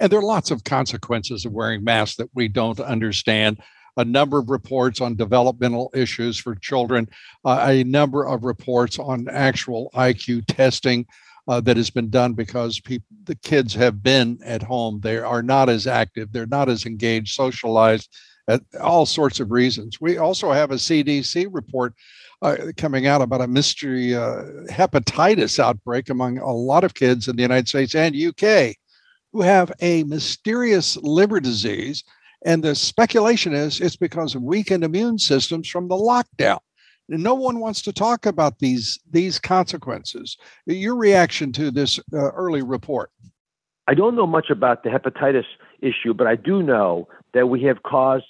And 0.00 0.10
there 0.10 0.18
are 0.18 0.22
lots 0.22 0.50
of 0.50 0.64
consequences 0.64 1.44
of 1.44 1.52
wearing 1.52 1.84
masks 1.84 2.16
that 2.16 2.28
we 2.34 2.48
don't 2.48 2.80
understand. 2.80 3.60
A 3.96 4.04
number 4.04 4.40
of 4.40 4.50
reports 4.50 5.00
on 5.00 5.14
developmental 5.14 5.92
issues 5.94 6.38
for 6.38 6.56
children, 6.56 7.08
uh, 7.44 7.66
a 7.68 7.84
number 7.84 8.26
of 8.26 8.42
reports 8.42 8.98
on 8.98 9.28
actual 9.28 9.90
IQ 9.94 10.44
testing 10.48 11.06
uh, 11.46 11.60
that 11.60 11.76
has 11.76 11.90
been 11.90 12.10
done 12.10 12.32
because 12.32 12.80
people, 12.80 13.06
the 13.22 13.36
kids 13.36 13.74
have 13.74 14.02
been 14.02 14.40
at 14.44 14.60
home. 14.60 14.98
They 15.00 15.18
are 15.18 15.42
not 15.42 15.68
as 15.68 15.86
active, 15.86 16.32
they're 16.32 16.46
not 16.46 16.68
as 16.68 16.84
engaged, 16.84 17.32
socialized, 17.32 18.12
at 18.48 18.62
all 18.80 19.06
sorts 19.06 19.40
of 19.40 19.50
reasons. 19.50 20.00
We 20.00 20.18
also 20.18 20.52
have 20.52 20.70
a 20.70 20.76
CDC 20.76 21.48
report 21.50 21.94
uh, 22.42 22.56
coming 22.76 23.06
out 23.06 23.22
about 23.22 23.40
a 23.40 23.46
mystery 23.46 24.14
uh, 24.14 24.42
hepatitis 24.70 25.58
outbreak 25.58 26.10
among 26.10 26.38
a 26.38 26.52
lot 26.52 26.84
of 26.84 26.94
kids 26.94 27.28
in 27.28 27.36
the 27.36 27.42
United 27.42 27.68
States 27.68 27.94
and 27.94 28.14
UK 28.14 28.76
who 29.32 29.42
have 29.42 29.72
a 29.80 30.04
mysterious 30.04 30.96
liver 30.98 31.40
disease. 31.40 32.04
And 32.44 32.62
the 32.62 32.74
speculation 32.74 33.54
is 33.54 33.80
it's 33.80 33.96
because 33.96 34.34
of 34.34 34.42
weakened 34.42 34.84
immune 34.84 35.18
systems 35.18 35.68
from 35.68 35.88
the 35.88 35.96
lockdown. 35.96 36.58
And 37.08 37.22
no 37.22 37.34
one 37.34 37.60
wants 37.60 37.82
to 37.82 37.92
talk 37.92 38.26
about 38.26 38.58
these 38.58 38.98
these 39.10 39.38
consequences. 39.38 40.36
Your 40.66 40.96
reaction 40.96 41.52
to 41.52 41.70
this 41.70 41.98
uh, 42.12 42.30
early 42.32 42.62
report? 42.62 43.10
I 43.86 43.94
don't 43.94 44.16
know 44.16 44.26
much 44.26 44.50
about 44.50 44.82
the 44.82 44.90
hepatitis 44.90 45.44
issue, 45.80 46.12
but 46.12 46.26
I 46.26 46.34
do 46.34 46.62
know 46.62 47.06
that 47.32 47.48
we 47.48 47.62
have 47.62 47.82
caused 47.84 48.26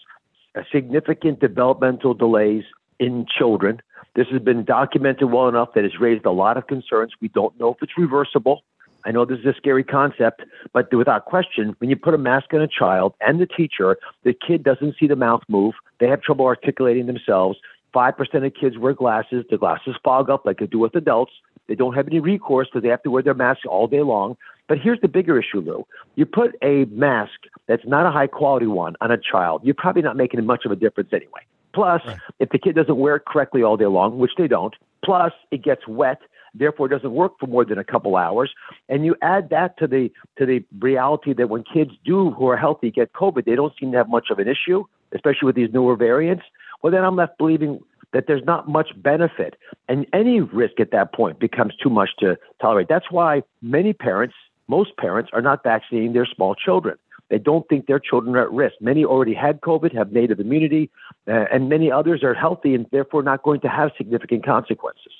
significant 0.73 1.41
developmental 1.41 2.15
delays 2.15 2.65
in 2.99 3.27
children. 3.27 3.81
This 4.15 4.29
has 4.29 4.41
been 4.41 4.65
documented 4.65 5.31
well 5.31 5.49
enough 5.49 5.75
that 5.75 5.85
it's 5.85 6.01
raised 6.01 6.25
a 6.25 6.31
lot 6.31 6.57
of 6.57 6.67
concerns. 6.67 7.13
We 7.21 7.29
don't 7.29 7.59
know 7.61 7.75
if 7.75 7.83
it's 7.83 7.99
reversible. 7.99 8.63
I 9.05 9.13
know 9.13 9.25
this 9.25 9.39
is 9.39 9.47
a 9.47 9.55
scary 9.55 9.85
concept, 9.85 10.43
but 10.73 10.93
without 10.93 11.27
question, 11.27 11.77
when 11.79 11.91
you 11.91 11.97
put 11.97 12.15
a 12.15 12.19
mask 12.19 12.53
on 12.55 12.61
a 12.61 12.67
child 12.67 13.15
and 13.21 13.41
the 13.41 13.47
teacher, 13.47 13.99
the 14.25 14.33
kid 14.33 14.65
doesn't 14.65 14.97
see 14.99 15.07
the 15.07 15.15
mouth 15.15 15.43
move. 15.49 15.75
They 16.01 16.09
have 16.09 16.23
trouble 16.23 16.47
articulating 16.47 17.07
themselves. 17.07 17.59
5% 17.95 18.47
of 18.47 18.55
kids 18.55 18.77
wear 18.77 18.95
glasses. 18.95 19.45
The 19.49 19.59
glasses 19.59 19.95
fog 20.03 20.29
up 20.29 20.45
like 20.45 20.59
they 20.59 20.67
do 20.67 20.81
with 20.81 20.95
adults. 20.97 21.33
They 21.69 21.75
don't 21.75 21.95
have 21.95 22.09
any 22.09 22.19
recourse 22.19 22.69
because 22.69 22.83
they 22.83 22.89
have 22.89 23.03
to 23.05 23.11
wear 23.11 23.23
their 23.23 23.35
masks 23.35 23.65
all 23.69 23.87
day 23.87 24.03
long. 24.03 24.37
But 24.69 24.79
here's 24.79 25.01
the 25.01 25.09
bigger 25.09 25.39
issue, 25.39 25.61
Lou. 25.61 25.87
You 26.17 26.27
put 26.27 26.57
a 26.63 26.87
mask 26.87 27.39
that's 27.67 27.87
not 27.87 28.07
a 28.07 28.11
high 28.11 28.27
quality 28.27 28.67
one 28.67 28.95
on 29.01 29.11
a 29.11 29.19
child, 29.19 29.63
you're 29.65 29.75
probably 29.75 30.03
not 30.03 30.17
making 30.17 30.45
much 30.45 30.65
of 30.65 30.73
a 30.73 30.77
difference 30.77 31.11
anyway. 31.13 31.41
Plus, 31.75 32.01
right. 32.07 32.19
if 32.41 32.49
the 32.51 32.59
kid 32.59 32.75
doesn't 32.75 32.97
wear 32.97 33.17
it 33.17 33.25
correctly 33.27 33.63
all 33.63 33.77
day 33.77 33.87
long, 33.87 34.19
which 34.19 34.33
they 34.39 34.49
don't, 34.49 34.75
plus 35.05 35.33
it 35.51 35.63
gets 35.63 35.87
wet 35.87 36.21
therefore 36.59 36.87
it 36.87 36.91
doesn't 36.91 37.13
work 37.13 37.39
for 37.39 37.47
more 37.47 37.65
than 37.65 37.79
a 37.79 37.85
couple 37.85 38.17
hours. 38.17 38.53
And 38.89 39.05
you 39.05 39.17
add 39.23 39.51
that 39.51 39.79
to 39.79 39.87
the 39.87 40.11
to 40.39 40.47
the 40.47 40.65
reality 40.79 41.33
that 41.35 41.49
when 41.49 41.65
kids 41.65 41.93
do 42.05 42.31
who 42.31 42.49
are 42.49 42.57
healthy 42.57 42.91
get 42.91 43.13
COVID, 43.13 43.45
they 43.45 43.55
don't 43.55 43.73
seem 43.79 43.93
to 43.93 43.99
have 43.99 44.09
much 44.09 44.29
of 44.31 44.39
an 44.39 44.49
issue, 44.49 44.85
especially 45.15 45.47
with 45.47 45.57
these 45.57 45.73
newer 45.73 45.97
variants. 45.97 46.45
Well, 46.83 46.93
then 46.93 47.05
I'm 47.05 47.17
left 47.17 47.39
believing 47.39 47.81
that 48.13 48.25
there's 48.27 48.45
not 48.45 48.69
much 48.69 48.91
benefit, 49.03 49.57
and 49.89 50.07
any 50.13 50.41
risk 50.41 50.81
at 50.81 50.91
that 50.93 51.13
point 51.13 51.39
becomes 51.39 51.75
too 51.77 51.91
much 51.91 52.11
to 52.21 52.39
tolerate. 52.61 52.89
That's 52.89 53.11
why 53.11 53.43
many 53.61 53.93
parents, 53.93 54.35
most 54.69 54.97
parents, 54.97 55.31
are 55.33 55.43
not 55.43 55.63
vaccinating 55.63 56.13
their 56.13 56.27
small 56.27 56.55
children. 56.55 56.97
They 57.29 57.39
don't 57.39 57.69
think 57.69 57.87
their 57.87 57.99
children 57.99 58.37
are 58.37 58.43
at 58.43 58.53
risk. 58.53 58.77
Many 58.81 59.05
already 59.05 59.35
had 59.35 59.61
COVID, 59.61 59.95
have 59.95 60.13
native 60.13 60.39
immunity, 60.39 60.91
uh, 61.27 61.47
and 61.53 61.69
many 61.69 61.91
others 61.91 62.23
are 62.23 62.35
healthy 62.35 62.75
and 62.75 62.87
therefore 62.93 63.23
not 63.23 63.43
going 63.43 63.61
to 63.61 63.69
have 63.69 63.91
significant 63.97 64.45
consequences. 64.45 65.13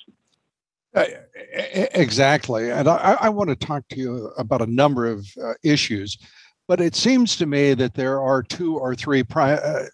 Uh, 0.93 1.05
exactly. 1.93 2.71
And 2.71 2.87
I, 2.87 3.17
I, 3.21 3.29
want 3.29 3.49
to 3.49 3.55
talk 3.55 3.87
to 3.89 3.99
you 3.99 4.31
about 4.37 4.61
a 4.61 4.65
number 4.65 5.05
of 5.05 5.27
uh, 5.43 5.53
issues, 5.61 6.17
but 6.67 6.79
it 6.79 6.95
seems 6.95 7.35
to 7.35 7.45
me 7.45 7.73
that 7.73 7.93
there 7.93 8.21
are 8.21 8.41
two 8.41 8.77
or 8.77 8.95
three 8.95 9.21
pri- 9.21 9.53
uh, 9.53 9.85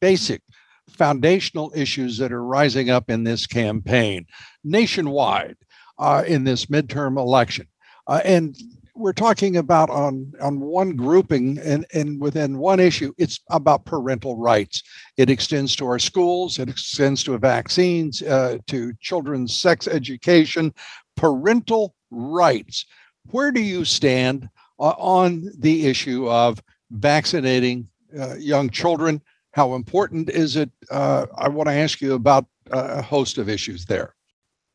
basic 0.00 0.42
foundational 0.90 1.72
issues 1.74 2.18
that 2.18 2.32
are 2.32 2.44
rising 2.44 2.90
up 2.90 3.08
in 3.08 3.24
this 3.24 3.46
campaign 3.46 4.26
nationwide 4.64 5.56
uh, 5.98 6.24
in 6.26 6.44
this 6.44 6.66
midterm 6.66 7.16
election. 7.16 7.66
Uh, 8.06 8.20
and 8.24 8.56
we're 8.94 9.12
talking 9.12 9.56
about 9.56 9.90
on 9.90 10.32
on 10.40 10.60
one 10.60 10.96
grouping 10.96 11.58
and, 11.58 11.86
and 11.94 12.20
within 12.20 12.58
one 12.58 12.80
issue 12.80 13.12
it's 13.18 13.40
about 13.50 13.84
parental 13.84 14.36
rights. 14.36 14.82
It 15.16 15.30
extends 15.30 15.74
to 15.76 15.86
our 15.86 15.98
schools 15.98 16.58
it 16.58 16.68
extends 16.68 17.24
to 17.24 17.36
vaccines 17.38 18.22
uh, 18.22 18.58
to 18.66 18.92
children's 19.00 19.54
sex 19.54 19.88
education 19.88 20.74
parental 21.16 21.94
rights. 22.10 22.86
Where 23.30 23.52
do 23.52 23.60
you 23.60 23.84
stand 23.84 24.48
uh, 24.78 24.94
on 24.98 25.50
the 25.58 25.86
issue 25.86 26.28
of 26.28 26.62
vaccinating 26.90 27.88
uh, 28.18 28.34
young 28.34 28.68
children? 28.70 29.22
How 29.52 29.74
important 29.74 30.30
is 30.30 30.56
it? 30.56 30.70
Uh, 30.90 31.26
i 31.36 31.48
want 31.48 31.68
to 31.68 31.74
ask 31.74 32.00
you 32.00 32.14
about 32.14 32.46
uh, 32.72 32.96
a 32.98 33.02
host 33.02 33.38
of 33.38 33.48
issues 33.48 33.86
there. 33.86 34.14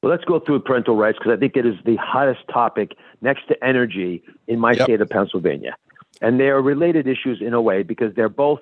Well, 0.02 0.12
let's 0.12 0.26
go 0.26 0.40
through 0.40 0.60
parental 0.60 0.96
rights 0.96 1.18
because 1.18 1.34
I 1.36 1.38
think 1.38 1.58
it 1.58 1.66
is 1.66 1.76
the 1.86 1.96
hottest 1.96 2.42
topic 2.54 2.96
next 3.22 3.48
to 3.48 3.64
energy 3.64 4.24
in 4.48 4.60
my 4.60 4.72
yep. 4.74 4.84
state 4.84 5.02
of 5.02 5.10
Pennsylvania. 5.10 5.76
And 6.22 6.40
they 6.40 6.48
are 6.48 6.62
related 6.62 7.08
issues 7.08 7.42
in 7.42 7.54
a 7.54 7.62
way 7.62 7.84
because 7.84 8.14
they're 8.16 8.30
both 8.30 8.60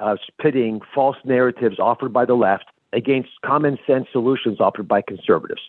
uh, 0.00 0.16
pitting 0.40 0.80
false 0.94 1.16
narratives 1.24 1.78
offered 1.78 2.12
by 2.12 2.24
the 2.24 2.34
left 2.34 2.66
against 2.92 3.30
common 3.44 3.78
sense 3.86 4.06
solutions 4.12 4.60
offered 4.60 4.88
by 4.88 5.02
conservatives. 5.02 5.62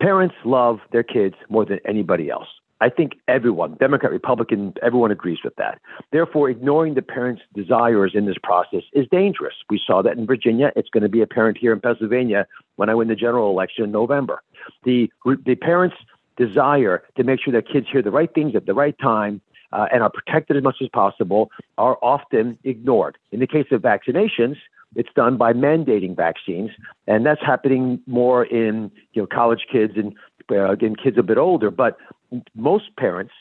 Parents 0.00 0.34
love 0.44 0.80
their 0.92 1.02
kids 1.02 1.34
more 1.48 1.64
than 1.64 1.80
anybody 1.86 2.30
else. 2.30 2.48
I 2.80 2.90
think 2.90 3.12
everyone, 3.26 3.74
Democrat, 3.80 4.12
Republican, 4.12 4.74
everyone 4.82 5.10
agrees 5.10 5.38
with 5.42 5.56
that. 5.56 5.80
Therefore, 6.12 6.50
ignoring 6.50 6.92
the 6.92 7.00
parents' 7.00 7.40
desires 7.54 8.12
in 8.14 8.26
this 8.26 8.36
process 8.42 8.82
is 8.92 9.06
dangerous. 9.10 9.54
We 9.70 9.80
saw 9.84 10.02
that 10.02 10.18
in 10.18 10.26
Virginia. 10.26 10.72
It's 10.76 10.90
going 10.90 11.02
to 11.02 11.08
be 11.08 11.22
apparent 11.22 11.56
here 11.56 11.72
in 11.72 11.80
Pennsylvania 11.80 12.46
when 12.76 12.90
I 12.90 12.94
win 12.94 13.08
the 13.08 13.14
general 13.14 13.50
election 13.50 13.84
in 13.84 13.92
November. 13.92 14.42
The, 14.84 15.10
the 15.24 15.54
parents' 15.54 15.96
desire 16.36 17.02
to 17.16 17.24
make 17.24 17.40
sure 17.40 17.52
their 17.52 17.62
kids 17.62 17.86
hear 17.90 18.02
the 18.02 18.10
right 18.10 18.32
things 18.34 18.54
at 18.54 18.66
the 18.66 18.74
right 18.74 18.96
time 18.98 19.40
uh, 19.72 19.86
and 19.92 20.02
are 20.02 20.10
protected 20.10 20.56
as 20.56 20.62
much 20.62 20.76
as 20.80 20.88
possible 20.88 21.50
are 21.78 21.98
often 22.02 22.58
ignored. 22.64 23.18
In 23.32 23.40
the 23.40 23.46
case 23.46 23.66
of 23.70 23.82
vaccinations, 23.82 24.56
it's 24.94 25.10
done 25.14 25.36
by 25.36 25.52
mandating 25.52 26.16
vaccines, 26.16 26.70
and 27.06 27.26
that's 27.26 27.42
happening 27.44 28.00
more 28.06 28.44
in 28.44 28.90
you 29.12 29.22
know 29.22 29.26
college 29.26 29.66
kids 29.70 29.94
and 29.96 30.14
uh, 30.50 30.70
again 30.70 30.94
kids 30.96 31.18
a 31.18 31.22
bit 31.22 31.38
older. 31.38 31.70
But 31.70 31.98
most 32.54 32.96
parents 32.96 33.32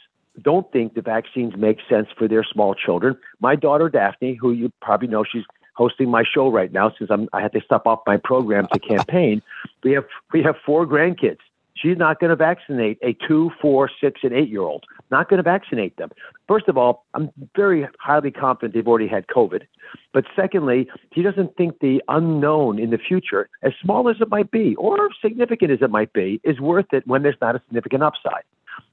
don't 0.41 0.69
think 0.71 0.95
the 0.95 1.01
vaccines 1.01 1.53
make 1.55 1.77
sense 1.89 2.07
for 2.17 2.27
their 2.27 2.43
small 2.43 2.75
children. 2.75 3.15
My 3.39 3.55
daughter 3.55 3.89
Daphne, 3.89 4.37
who 4.39 4.51
you 4.51 4.71
probably 4.81 5.07
know, 5.07 5.23
she's 5.23 5.45
hosting 5.75 6.09
my 6.09 6.23
show 6.23 6.49
right 6.49 6.71
now 6.71 6.91
since 6.97 7.09
I'm, 7.09 7.29
I 7.31 7.41
had 7.41 7.53
to 7.53 7.61
step 7.61 7.85
off 7.85 7.99
my 8.07 8.17
program 8.17 8.67
to 8.73 8.79
campaign. 8.79 9.41
we 9.83 9.91
have 9.91 10.05
we 10.33 10.43
have 10.43 10.55
four 10.65 10.85
grandkids. 10.85 11.39
She's 11.77 11.97
not 11.97 12.19
going 12.19 12.29
to 12.29 12.35
vaccinate 12.35 12.97
a 13.01 13.17
two, 13.27 13.51
four, 13.61 13.89
six, 14.01 14.21
and 14.23 14.33
eight 14.33 14.49
year 14.49 14.61
old. 14.61 14.85
Not 15.11 15.29
going 15.29 15.37
to 15.37 15.43
vaccinate 15.43 15.97
them. 15.97 16.09
First 16.47 16.67
of 16.67 16.77
all, 16.77 17.05
I'm 17.13 17.29
very 17.55 17.87
highly 17.99 18.31
confident 18.31 18.73
they've 18.73 18.87
already 18.87 19.07
had 19.07 19.27
COVID. 19.27 19.63
But 20.13 20.25
secondly, 20.35 20.87
he 21.11 21.21
doesn't 21.21 21.55
think 21.57 21.79
the 21.79 22.01
unknown 22.07 22.79
in 22.79 22.91
the 22.91 22.97
future, 22.97 23.49
as 23.61 23.73
small 23.81 24.09
as 24.09 24.17
it 24.21 24.29
might 24.29 24.51
be 24.51 24.75
or 24.75 25.09
significant 25.21 25.71
as 25.71 25.79
it 25.81 25.89
might 25.89 26.13
be, 26.13 26.39
is 26.43 26.59
worth 26.59 26.93
it 26.93 27.05
when 27.07 27.23
there's 27.23 27.35
not 27.41 27.55
a 27.55 27.61
significant 27.67 28.03
upside. 28.03 28.43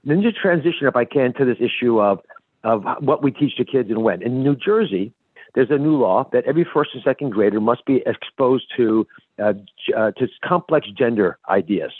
Then 0.04 0.22
just 0.22 0.36
transition, 0.36 0.86
if 0.86 0.96
I 0.96 1.04
can, 1.04 1.32
to 1.34 1.44
this 1.44 1.58
issue 1.60 2.00
of 2.00 2.20
of 2.64 2.84
what 3.00 3.24
we 3.24 3.32
teach 3.32 3.54
the 3.58 3.64
kids 3.64 3.90
and 3.90 4.04
when. 4.04 4.22
In 4.22 4.44
New 4.44 4.54
Jersey, 4.54 5.12
there's 5.54 5.70
a 5.70 5.78
new 5.78 5.96
law 5.96 6.28
that 6.32 6.44
every 6.44 6.64
first 6.72 6.90
and 6.94 7.02
second 7.02 7.30
grader 7.30 7.60
must 7.60 7.84
be 7.84 8.02
exposed 8.06 8.66
to 8.76 9.06
uh, 9.38 9.54
uh, 9.96 10.12
to 10.12 10.28
complex 10.44 10.86
gender 10.96 11.38
ideas. 11.48 11.92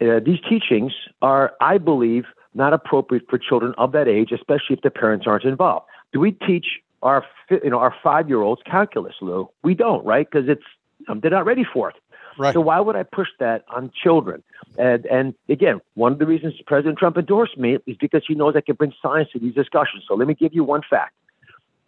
Uh, 0.00 0.20
these 0.24 0.38
teachings 0.48 0.92
are, 1.22 1.54
I 1.60 1.78
believe, 1.78 2.24
not 2.54 2.72
appropriate 2.72 3.24
for 3.28 3.38
children 3.38 3.74
of 3.78 3.92
that 3.92 4.08
age, 4.08 4.32
especially 4.32 4.76
if 4.76 4.80
the 4.82 4.90
parents 4.90 5.26
aren't 5.26 5.44
involved. 5.44 5.86
Do 6.12 6.20
we 6.20 6.32
teach 6.32 6.66
our 7.02 7.24
you 7.50 7.70
know 7.70 7.78
our 7.78 7.94
five 8.02 8.28
year 8.28 8.40
olds 8.40 8.62
calculus, 8.64 9.14
Lou? 9.20 9.48
We 9.62 9.74
don't, 9.74 10.04
right? 10.04 10.28
Because 10.30 10.48
it's 10.48 10.64
um, 11.08 11.20
they're 11.20 11.30
not 11.30 11.46
ready 11.46 11.64
for 11.64 11.90
it. 11.90 11.96
Right. 12.38 12.52
So 12.52 12.60
why 12.60 12.80
would 12.80 12.96
I 12.96 13.02
push 13.02 13.28
that 13.38 13.64
on 13.68 13.90
children? 14.02 14.42
And 14.78 15.06
and 15.06 15.34
again, 15.48 15.80
one 15.94 16.12
of 16.12 16.18
the 16.18 16.26
reasons 16.26 16.54
President 16.66 16.98
Trump 16.98 17.16
endorsed 17.16 17.56
me 17.56 17.78
is 17.86 17.96
because 17.96 18.22
he 18.26 18.34
knows 18.34 18.54
I 18.56 18.60
can 18.60 18.74
bring 18.74 18.92
science 19.00 19.30
to 19.32 19.38
these 19.38 19.54
discussions. 19.54 20.04
So 20.06 20.14
let 20.14 20.28
me 20.28 20.34
give 20.34 20.54
you 20.54 20.64
one 20.64 20.82
fact. 20.88 21.14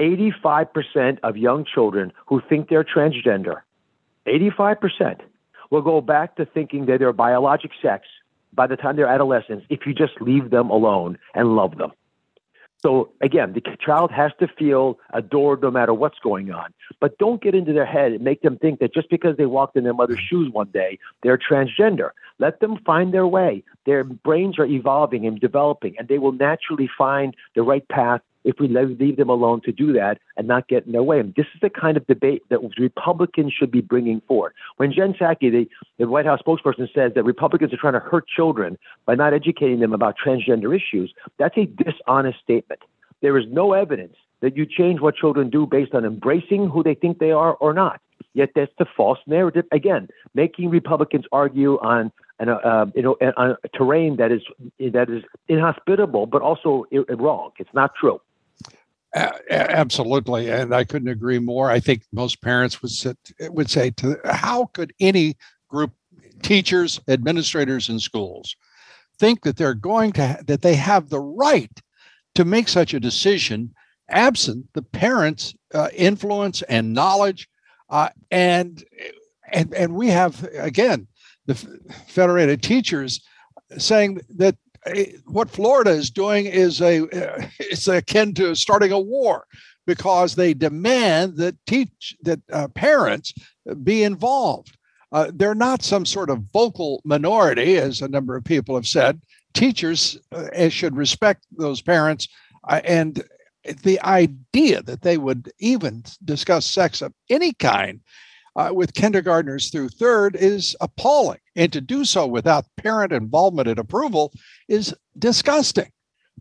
85% 0.01 1.19
of 1.25 1.37
young 1.37 1.65
children 1.65 2.13
who 2.27 2.41
think 2.49 2.69
they're 2.69 2.85
transgender, 2.85 3.63
85% 4.27 5.21
will 5.71 5.83
go 5.83 6.01
back 6.01 6.37
to 6.37 6.47
thinking 6.47 6.87
that 6.87 6.99
they're 6.99 7.13
biologic 7.13 7.73
sex 7.83 8.07
by 8.53 8.67
the 8.67 8.77
time 8.77 8.97
they're 8.97 9.07
adolescents 9.07 9.67
if 9.69 9.87
you 9.87 9.95
just 9.95 10.21
leave 10.21 10.51
them 10.51 10.71
alone 10.71 11.19
and 11.35 11.55
love 11.55 11.77
them. 11.77 11.93
So 12.81 13.11
again, 13.21 13.55
the 13.55 13.63
child 13.85 14.13
has 14.13 14.31
to 14.39 14.47
feel 14.47 14.99
adored 15.13 15.63
no 15.63 15.71
matter 15.71 15.93
what's 15.93 16.19
going 16.21 16.53
on. 16.53 16.73
But 17.01 17.19
don't 17.19 17.43
get 17.43 17.55
into 17.55 17.73
their 17.73 17.87
head 17.87 18.13
and 18.13 18.23
make 18.23 18.43
them 18.43 18.57
think 18.57 18.79
that 18.79 18.95
just 18.95 19.11
because 19.11 19.37
they 19.37 19.47
walked 19.47 19.77
in 19.77 19.83
their 19.83 19.95
mother's 19.95 20.21
shoes 20.21 20.49
one 20.53 20.69
day, 20.69 20.99
they're 21.23 21.39
transgender. 21.39 22.11
Let 22.39 22.61
them 22.61 22.79
find 22.87 23.13
their 23.13 23.27
way. 23.27 23.65
Their 23.85 24.05
brains 24.05 24.61
are 24.61 24.67
evolving 24.67 25.27
and 25.27 25.41
developing, 25.41 25.97
and 25.99 26.07
they 26.07 26.19
will 26.19 26.33
naturally 26.33 26.89
find 26.97 27.35
the 27.57 27.63
right 27.63 27.87
path 27.89 28.21
if 28.49 28.59
we 28.59 28.67
leave 28.67 29.19
them 29.19 29.29
alone 29.29 29.61
to 29.61 29.71
do 29.71 29.93
that 29.93 30.19
and 30.39 30.49
not 30.49 30.69
get 30.69 30.87
in 30.87 30.93
their 30.93 31.03
way. 31.03 31.21
And 31.21 31.35
this 31.35 31.45
is 31.55 31.61
the 31.61 31.69
kind 31.69 31.99
of 31.99 32.07
debate 32.07 32.43
that 32.49 32.61
Republicans 32.79 33.53
should 33.53 33.71
be 33.71 33.83
bringing 33.83 34.23
forward. 34.23 34.55
When 34.79 34.91
Jen 34.91 35.13
Psaki, 35.13 35.53
the, 35.53 35.69
the 35.99 36.09
White 36.09 36.25
House 36.25 36.41
spokesperson, 36.41 36.89
says 36.95 37.13
that 37.15 37.25
Republicans 37.25 37.75
are 37.75 37.77
trying 37.77 37.93
to 37.93 38.01
hurt 38.01 38.27
children 38.27 38.79
by 39.05 39.17
not 39.17 39.35
educating 39.35 39.81
them 39.81 39.93
about 39.93 40.17
transgender 40.25 40.75
issues, 40.75 41.13
that's 41.39 41.59
a 41.59 41.67
dishonest 41.67 42.41
statement. 42.41 42.81
There 43.21 43.37
is 43.37 43.45
no 43.51 43.75
evidence 43.75 44.17
that 44.41 44.57
you 44.57 44.65
change 44.65 45.01
what 45.01 45.15
children 45.15 45.51
do 45.51 45.67
based 45.67 45.93
on 45.93 46.07
embracing 46.07 46.71
who 46.71 46.83
they 46.83 46.95
think 46.95 47.19
they 47.19 47.33
are 47.33 47.53
or 47.57 47.75
not. 47.75 48.01
Yet 48.33 48.53
that's 48.55 48.73
the 48.79 48.87
false 48.97 49.19
narrative. 49.27 49.67
Again, 49.73 50.09
making 50.35 50.71
Republicans 50.71 51.27
argue 51.33 51.79
on 51.81 52.13
uh, 52.41 52.87
you 52.95 53.03
know, 53.03 53.17
on 53.37 53.57
a 53.65 53.69
terrain 53.77 54.17
that 54.17 54.31
is 54.31 54.43
that 54.79 55.11
is 55.11 55.25
inhospitable, 55.49 56.27
but 56.27 56.41
also 56.41 56.87
wrong. 57.19 57.51
It's 57.59 57.75
not 57.75 57.95
true. 58.01 58.21
Absolutely, 59.15 60.51
and 60.51 60.75
I 60.75 60.85
couldn't 60.85 61.09
agree 61.09 61.39
more. 61.39 61.71
I 61.71 61.81
think 61.81 62.03
most 62.13 62.43
parents 62.43 62.83
would 62.83 62.91
sit, 62.91 63.17
would 63.41 63.71
say 63.71 63.91
to 63.93 64.19
how 64.25 64.67
could 64.67 64.93
any 65.01 65.37
group, 65.69 65.93
teachers, 66.43 67.01
administrators 67.09 67.89
in 67.89 68.01
schools, 68.01 68.55
think 69.19 69.43
that 69.43 69.57
they're 69.57 69.75
going 69.75 70.13
to 70.13 70.39
that 70.47 70.63
they 70.63 70.75
have 70.75 71.09
the 71.09 71.21
right 71.21 71.73
to 72.35 72.45
make 72.45 72.69
such 72.69 72.93
a 72.95 73.01
decision 73.01 73.75
absent 74.11 74.67
the 74.75 74.83
parents' 74.83 75.55
uh, 75.75 75.89
influence 75.95 76.63
and 76.63 76.93
knowledge, 76.93 77.49
uh, 77.91 78.11
and 78.31 78.85
and 79.53 79.75
and 79.75 79.95
we 79.95 80.09
have 80.09 80.45
again 80.55 81.07
the 81.47 81.55
federated 82.09 82.63
teachers 82.63 83.23
saying 83.79 84.21
that 84.37 84.57
what 85.27 85.51
Florida 85.51 85.91
is 85.91 86.11
doing 86.11 86.47
is 86.47 86.81
a 86.81 87.07
it's 87.59 87.89
akin 87.89 88.35
to 88.35 88.55
starting 88.55 88.93
a 88.93 89.01
war 89.01 89.47
because 89.87 90.35
they 90.35 90.53
demand 90.55 91.37
that 91.39 91.57
teach 91.67 92.17
that 92.23 92.41
uh, 92.53 92.69
parents 92.69 93.33
be 93.83 94.03
involved. 94.03 94.77
Uh, 95.13 95.31
they're 95.35 95.55
not 95.55 95.83
some 95.83 96.05
sort 96.05 96.29
of 96.29 96.45
vocal 96.53 97.01
minority, 97.05 97.79
as 97.79 98.03
a 98.03 98.09
number 98.09 98.37
of 98.37 98.45
people 98.45 98.75
have 98.75 98.87
said. 98.87 99.21
Teachers 99.55 100.19
uh, 100.33 100.69
should 100.69 100.95
respect 100.95 101.47
those 101.57 101.81
parents, 101.81 102.29
uh, 102.69 102.83
and 102.85 103.25
the 103.83 104.01
idea 104.03 104.83
that 104.83 105.01
they 105.01 105.17
would 105.17 105.51
even 105.59 106.05
discuss 106.25 106.67
sex 106.67 107.01
of 107.01 107.15
any 107.31 107.55
kind 107.55 108.01
uh, 108.57 108.71
with 108.73 108.95
kindergartners 108.95 109.71
through 109.71 109.89
third 109.89 110.37
is 110.37 110.77
appalling. 110.81 111.39
And 111.57 111.73
to 111.73 111.81
do 111.81 112.05
so 112.05 112.27
without 112.27 112.67
parent 112.77 113.13
involvement 113.13 113.69
and 113.69 113.79
approval 113.79 114.33
is 114.69 114.95
disgusting. 115.19 115.91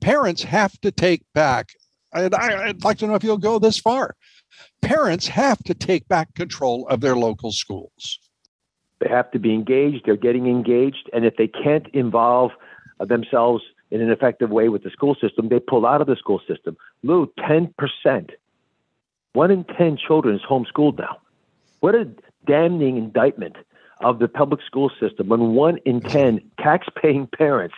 Parents 0.01 0.43
have 0.43 0.79
to 0.81 0.91
take 0.91 1.23
back, 1.33 1.69
and 2.13 2.35
I, 2.35 2.67
I'd 2.67 2.83
like 2.83 2.99
to 2.99 3.07
know 3.07 3.15
if 3.15 3.23
you'll 3.23 3.37
go 3.37 3.59
this 3.59 3.77
far. 3.77 4.15
Parents 4.81 5.27
have 5.27 5.63
to 5.63 5.73
take 5.73 6.07
back 6.07 6.33
control 6.35 6.87
of 6.87 7.01
their 7.01 7.15
local 7.15 7.51
schools. 7.51 8.19
They 8.99 9.09
have 9.09 9.31
to 9.31 9.39
be 9.39 9.53
engaged, 9.53 10.05
they're 10.05 10.15
getting 10.15 10.47
engaged, 10.47 11.09
and 11.13 11.25
if 11.25 11.35
they 11.37 11.47
can't 11.47 11.87
involve 11.93 12.51
themselves 12.99 13.63
in 13.91 14.01
an 14.01 14.11
effective 14.11 14.49
way 14.49 14.69
with 14.69 14.83
the 14.83 14.89
school 14.89 15.15
system, 15.19 15.49
they 15.49 15.59
pull 15.59 15.85
out 15.85 16.01
of 16.01 16.07
the 16.07 16.15
school 16.15 16.41
system. 16.47 16.75
Lou, 17.03 17.31
10%. 17.39 18.29
One 19.33 19.51
in 19.51 19.63
10 19.63 19.97
children 19.97 20.35
is 20.35 20.41
homeschooled 20.49 20.97
now. 20.97 21.17
What 21.79 21.95
a 21.95 22.07
damning 22.45 22.97
indictment 22.97 23.55
of 24.01 24.19
the 24.19 24.27
public 24.27 24.61
school 24.65 24.91
system 24.99 25.27
when 25.27 25.53
one 25.53 25.77
in 25.85 26.01
10 26.01 26.41
tax-paying 26.59 27.27
parents 27.27 27.75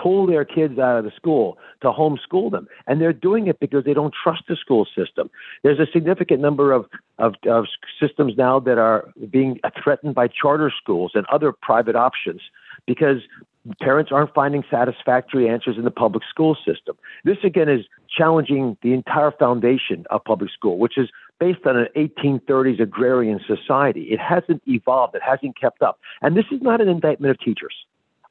pull 0.00 0.26
their 0.26 0.44
kids 0.44 0.78
out 0.78 0.96
of 0.96 1.04
the 1.04 1.10
school 1.14 1.58
to 1.82 1.88
homeschool 1.88 2.50
them. 2.50 2.66
And 2.86 3.00
they're 3.00 3.12
doing 3.12 3.48
it 3.48 3.60
because 3.60 3.84
they 3.84 3.94
don't 3.94 4.14
trust 4.22 4.44
the 4.48 4.56
school 4.56 4.86
system. 4.96 5.30
There's 5.62 5.78
a 5.78 5.86
significant 5.92 6.40
number 6.40 6.72
of, 6.72 6.86
of, 7.18 7.34
of 7.46 7.66
systems 8.00 8.34
now 8.36 8.60
that 8.60 8.78
are 8.78 9.12
being 9.30 9.60
threatened 9.82 10.14
by 10.14 10.28
charter 10.28 10.72
schools 10.76 11.12
and 11.14 11.26
other 11.26 11.52
private 11.52 11.96
options 11.96 12.40
because 12.86 13.18
parents 13.80 14.10
aren't 14.10 14.32
finding 14.32 14.64
satisfactory 14.70 15.48
answers 15.48 15.76
in 15.76 15.84
the 15.84 15.90
public 15.90 16.22
school 16.28 16.56
system. 16.66 16.96
This 17.24 17.38
again 17.44 17.68
is 17.68 17.84
challenging 18.08 18.76
the 18.82 18.94
entire 18.94 19.32
foundation 19.32 20.06
of 20.10 20.24
public 20.24 20.50
school, 20.50 20.78
which 20.78 20.96
is 20.96 21.10
based 21.40 21.66
on 21.66 21.76
an 21.76 21.88
1830s 21.96 22.80
agrarian 22.80 23.40
society. 23.46 24.02
It 24.10 24.20
hasn't 24.20 24.62
evolved, 24.66 25.14
it 25.14 25.22
hasn't 25.26 25.58
kept 25.58 25.82
up. 25.82 25.98
And 26.22 26.36
this 26.36 26.44
is 26.52 26.60
not 26.62 26.80
an 26.80 26.88
indictment 26.88 27.30
of 27.30 27.40
teachers. 27.40 27.74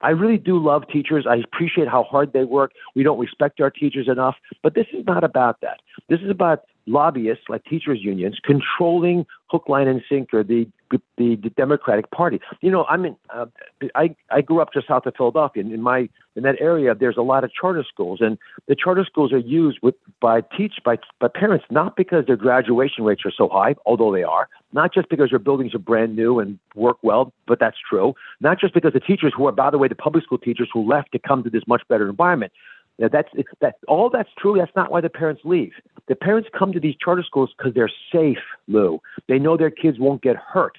I 0.01 0.09
really 0.11 0.37
do 0.37 0.57
love 0.57 0.83
teachers. 0.87 1.25
I 1.29 1.37
appreciate 1.37 1.87
how 1.87 2.03
hard 2.03 2.33
they 2.33 2.43
work. 2.43 2.71
We 2.95 3.03
don't 3.03 3.19
respect 3.19 3.59
our 3.59 3.69
teachers 3.69 4.07
enough, 4.07 4.35
but 4.63 4.73
this 4.75 4.87
is 4.93 5.05
not 5.05 5.23
about 5.23 5.61
that. 5.61 5.81
This 6.07 6.21
is 6.21 6.29
about 6.29 6.63
lobbyists 6.89 7.43
like 7.49 7.63
teachers 7.65 7.99
unions 8.01 8.39
controlling 8.43 9.25
hook, 9.47 9.69
line, 9.69 9.87
and 9.87 10.01
sinker 10.09 10.43
the 10.43 10.67
the, 10.91 10.99
the 11.35 11.51
Democratic 11.51 12.09
Party. 12.09 12.39
You 12.61 12.71
know, 12.71 12.85
I 12.85 12.97
mean, 12.97 13.15
uh, 13.29 13.45
I 13.93 14.15
I 14.31 14.41
grew 14.41 14.61
up 14.61 14.73
just 14.73 14.87
south 14.87 15.05
of 15.05 15.13
Philadelphia, 15.15 15.63
and 15.63 15.71
in 15.71 15.81
my 15.81 16.09
in 16.35 16.43
that 16.43 16.55
area, 16.59 16.95
there's 16.95 17.17
a 17.17 17.21
lot 17.21 17.43
of 17.43 17.51
charter 17.53 17.85
schools, 17.87 18.19
and 18.21 18.37
the 18.67 18.75
charter 18.75 19.05
schools 19.05 19.31
are 19.31 19.37
used 19.37 19.79
with 19.81 19.95
by 20.19 20.41
teach 20.57 20.75
by 20.83 20.97
by 21.19 21.27
parents 21.27 21.65
not 21.69 21.95
because 21.95 22.25
their 22.25 22.37
graduation 22.37 23.03
rates 23.03 23.21
are 23.25 23.33
so 23.35 23.49
high, 23.49 23.75
although 23.85 24.11
they 24.11 24.23
are, 24.23 24.49
not 24.73 24.93
just 24.93 25.09
because 25.09 25.31
your 25.31 25.39
buildings 25.39 25.73
are 25.73 25.79
brand 25.79 26.15
new 26.15 26.39
and 26.39 26.59
work 26.75 26.97
well, 27.01 27.33
but 27.47 27.59
that's 27.59 27.77
true. 27.89 28.13
Not 28.39 28.59
just 28.59 28.73
because 28.73 28.93
the 28.93 28.99
teachers 28.99 29.33
who 29.35 29.47
are, 29.47 29.51
by 29.51 29.69
the 29.69 29.77
way, 29.77 29.87
the 29.87 29.95
public 29.95 30.23
school 30.23 30.37
teachers 30.37 30.69
who 30.71 30.87
left 30.87 31.11
to 31.13 31.19
come 31.19 31.43
to 31.43 31.49
this 31.49 31.63
much 31.67 31.81
better 31.87 32.09
environment. 32.09 32.51
Now 32.99 33.07
that's 33.07 33.29
that 33.61 33.75
all 33.87 34.09
that's 34.09 34.29
true. 34.37 34.55
That's 34.57 34.75
not 34.75 34.91
why 34.91 35.01
the 35.01 35.09
parents 35.09 35.41
leave. 35.45 35.71
The 36.07 36.15
parents 36.15 36.49
come 36.57 36.73
to 36.73 36.79
these 36.79 36.95
charter 37.03 37.23
schools 37.23 37.49
because 37.57 37.73
they're 37.73 37.91
safe, 38.11 38.43
Lou. 38.67 38.99
They 39.27 39.39
know 39.39 39.55
their 39.55 39.71
kids 39.71 39.97
won't 39.99 40.21
get 40.21 40.35
hurt. 40.35 40.77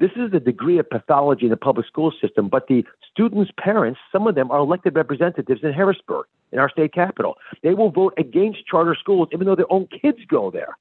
This 0.00 0.10
is 0.16 0.32
the 0.32 0.40
degree 0.40 0.78
of 0.78 0.88
pathology 0.88 1.44
in 1.44 1.50
the 1.50 1.56
public 1.56 1.86
school 1.86 2.12
system. 2.20 2.48
But 2.48 2.66
the 2.66 2.84
students' 3.12 3.52
parents, 3.56 4.00
some 4.10 4.26
of 4.26 4.34
them 4.34 4.50
are 4.50 4.58
elected 4.58 4.96
representatives 4.96 5.60
in 5.62 5.72
Harrisburg, 5.72 6.24
in 6.52 6.58
our 6.58 6.70
state 6.70 6.92
capital. 6.92 7.36
They 7.62 7.74
will 7.74 7.90
vote 7.90 8.14
against 8.16 8.66
charter 8.66 8.96
schools, 8.98 9.28
even 9.32 9.46
though 9.46 9.54
their 9.54 9.70
own 9.70 9.88
kids 9.88 10.18
go 10.26 10.50
there, 10.50 10.76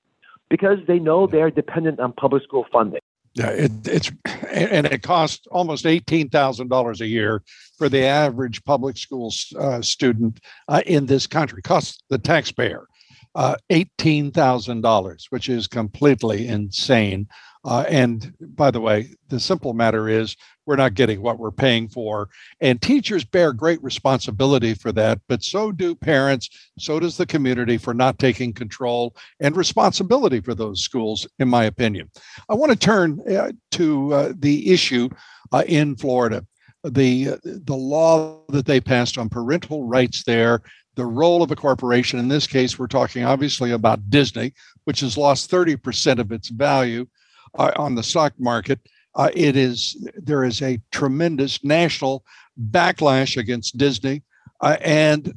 because 0.50 0.80
they 0.88 1.00
know 1.00 1.28
they're 1.28 1.52
dependent 1.52 2.00
on 2.00 2.14
public 2.14 2.44
school 2.44 2.66
funding. 2.72 3.02
Yeah, 3.36 3.50
it, 3.50 3.72
it's 3.88 4.12
and 4.50 4.88
it 4.88 5.04
costs 5.04 5.46
almost 5.52 5.86
eighteen 5.86 6.30
thousand 6.30 6.70
dollars 6.70 7.00
a 7.00 7.06
year 7.06 7.44
for 7.78 7.88
the 7.88 8.04
average 8.04 8.64
public 8.64 8.98
school 8.98 9.32
uh, 9.58 9.82
student 9.82 10.40
uh, 10.68 10.82
in 10.86 11.06
this 11.06 11.28
country. 11.28 11.62
Costs 11.62 12.02
the 12.10 12.18
taxpayer 12.18 12.88
uh, 13.36 13.56
eighteen 13.70 14.32
thousand 14.32 14.82
dollars, 14.82 15.28
which 15.30 15.48
is 15.48 15.68
completely 15.68 16.48
insane. 16.48 17.28
Uh, 17.66 17.84
and 17.90 18.34
by 18.40 18.72
the 18.72 18.80
way, 18.80 19.10
the 19.28 19.40
simple 19.40 19.74
matter 19.74 20.08
is 20.08 20.36
we're 20.66 20.78
not 20.78 20.94
getting 20.94 21.22
what 21.22 21.40
we're 21.40 21.52
paying 21.52 21.90
for. 21.90 22.30
And 22.62 22.82
teachers 22.82 23.26
bear 23.26 23.52
great 23.52 23.82
responsibility 23.84 24.74
for 24.74 24.92
that, 24.94 25.20
but 25.28 25.44
so 25.44 25.72
do 25.72 25.94
parents, 25.94 26.50
so 26.78 27.00
does 27.00 27.18
the 27.18 27.26
community 27.26 27.78
for 27.78 27.94
not 27.94 28.20
taking 28.20 28.54
control 28.54 29.16
and 29.40 29.58
responsibility 29.58 30.40
for 30.40 30.56
those 30.56 30.82
schools, 30.82 31.28
in 31.40 31.50
my 31.50 31.66
opinion. 31.66 32.10
I 32.48 32.54
want 32.54 32.72
to 32.72 32.78
turn 32.78 33.20
uh, 33.30 33.52
to 33.72 34.14
uh, 34.14 34.34
the 34.38 34.72
issue 34.72 35.10
uh, 35.52 35.64
in 35.68 35.96
Florida. 35.96 36.46
The, 36.86 37.40
the 37.44 37.76
law 37.76 38.46
that 38.50 38.66
they 38.66 38.80
passed 38.80 39.18
on 39.18 39.28
parental 39.28 39.84
rights 39.84 40.24
there 40.24 40.62
the 40.96 41.06
role 41.06 41.42
of 41.42 41.50
a 41.50 41.56
corporation. 41.56 42.20
In 42.20 42.28
this 42.28 42.46
case, 42.46 42.78
we're 42.78 42.88
talking 42.88 43.24
obviously 43.24 43.72
about 43.72 44.10
Disney, 44.10 44.54
which 44.84 45.00
has 45.00 45.18
lost 45.18 45.50
30% 45.50 46.20
of 46.20 46.34
its 46.34 46.50
value 46.50 47.08
uh, 47.58 47.72
on 47.76 47.96
the 47.96 48.04
stock 48.04 48.34
market. 48.40 48.80
Uh, 49.16 49.30
it 49.34 49.56
is 49.56 49.98
there 50.16 50.44
is 50.44 50.62
a 50.62 50.80
tremendous 50.92 51.64
national 51.64 52.24
backlash 52.72 53.38
against 53.38 53.78
Disney, 53.78 54.22
uh, 54.62 54.78
and 54.82 55.34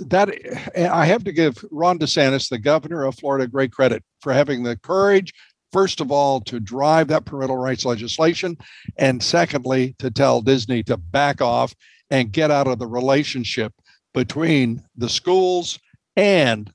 that 0.00 0.30
I 0.76 1.04
have 1.06 1.24
to 1.24 1.32
give 1.32 1.64
Ron 1.70 1.98
DeSantis, 1.98 2.48
the 2.48 2.58
governor 2.58 3.04
of 3.04 3.14
Florida, 3.14 3.46
great 3.46 3.72
credit 3.72 4.02
for 4.20 4.32
having 4.32 4.62
the 4.62 4.76
courage, 4.76 5.32
first 5.72 6.00
of 6.00 6.10
all, 6.10 6.40
to 6.42 6.60
drive 6.60 7.08
that 7.08 7.24
parental 7.24 7.56
rights 7.56 7.84
legislation, 7.84 8.56
and 8.96 9.22
secondly, 9.22 9.94
to 9.98 10.10
tell 10.10 10.42
Disney 10.42 10.82
to 10.84 10.96
back 10.96 11.40
off 11.40 11.74
and 12.10 12.32
get 12.32 12.50
out 12.50 12.66
of 12.66 12.78
the 12.78 12.86
relationship 12.86 13.72
between 14.12 14.82
the 14.96 15.08
schools 15.08 15.78
and 16.16 16.72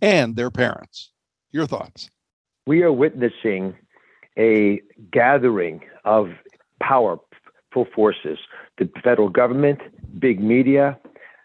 and 0.00 0.36
their 0.36 0.50
parents. 0.50 1.10
Your 1.50 1.66
thoughts? 1.66 2.10
We 2.66 2.82
are 2.82 2.92
witnessing 2.92 3.74
a 4.38 4.80
gathering 5.10 5.82
of 6.04 6.30
powerful 6.80 7.86
forces 7.94 8.38
the 8.78 8.90
federal 9.02 9.28
government, 9.28 9.80
big 10.18 10.40
media, 10.40 10.98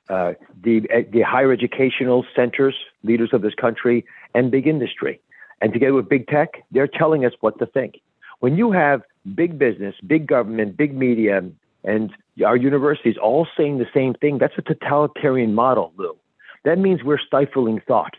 uh, 0.10 0.34
the 0.64 0.82
the 1.12 1.22
higher 1.22 1.52
educational 1.52 2.26
centers, 2.36 2.76
leaders 3.04 3.30
of 3.34 3.42
this 3.42 3.54
country, 3.56 4.06
and 4.36 4.52
big 4.52 4.68
industry. 4.68 5.22
And 5.62 5.72
together 5.72 5.94
with 5.94 6.10
big 6.10 6.28
tech, 6.28 6.64
they're 6.72 6.88
telling 6.88 7.24
us 7.26 7.34
what 7.40 7.60
to 7.60 7.66
think. 7.66 8.02
When 8.40 8.58
you 8.58 8.72
have 8.72 9.04
big 9.36 9.60
business, 9.60 9.96
big 10.06 10.28
government, 10.28 10.76
big 10.76 10.96
media, 10.96 11.44
and 11.84 12.12
our 12.46 12.58
universities 12.58 13.16
all 13.22 13.48
saying 13.56 13.78
the 13.78 13.88
same 13.94 14.14
thing, 14.16 14.38
that's 14.40 14.58
a 14.58 14.62
totalitarian 14.62 15.54
model, 15.54 15.94
Lou. 15.96 16.18
That 16.64 16.78
means 16.80 17.04
we're 17.04 17.20
stifling 17.20 17.82
thought. 17.88 18.16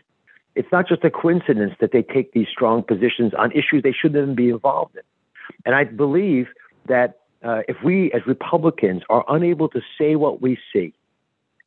It's 0.55 0.71
not 0.71 0.87
just 0.87 1.03
a 1.03 1.09
coincidence 1.09 1.73
that 1.79 1.91
they 1.91 2.03
take 2.03 2.33
these 2.33 2.47
strong 2.51 2.83
positions 2.83 3.33
on 3.37 3.51
issues 3.51 3.83
they 3.83 3.91
shouldn't 3.91 4.21
even 4.21 4.35
be 4.35 4.49
involved 4.49 4.95
in. 4.95 5.01
And 5.65 5.75
I 5.75 5.83
believe 5.83 6.47
that 6.87 7.19
uh, 7.43 7.61
if 7.67 7.77
we, 7.83 8.11
as 8.13 8.21
Republicans, 8.25 9.01
are 9.09 9.25
unable 9.27 9.67
to 9.69 9.81
say 9.97 10.15
what 10.15 10.41
we 10.41 10.57
see 10.71 10.93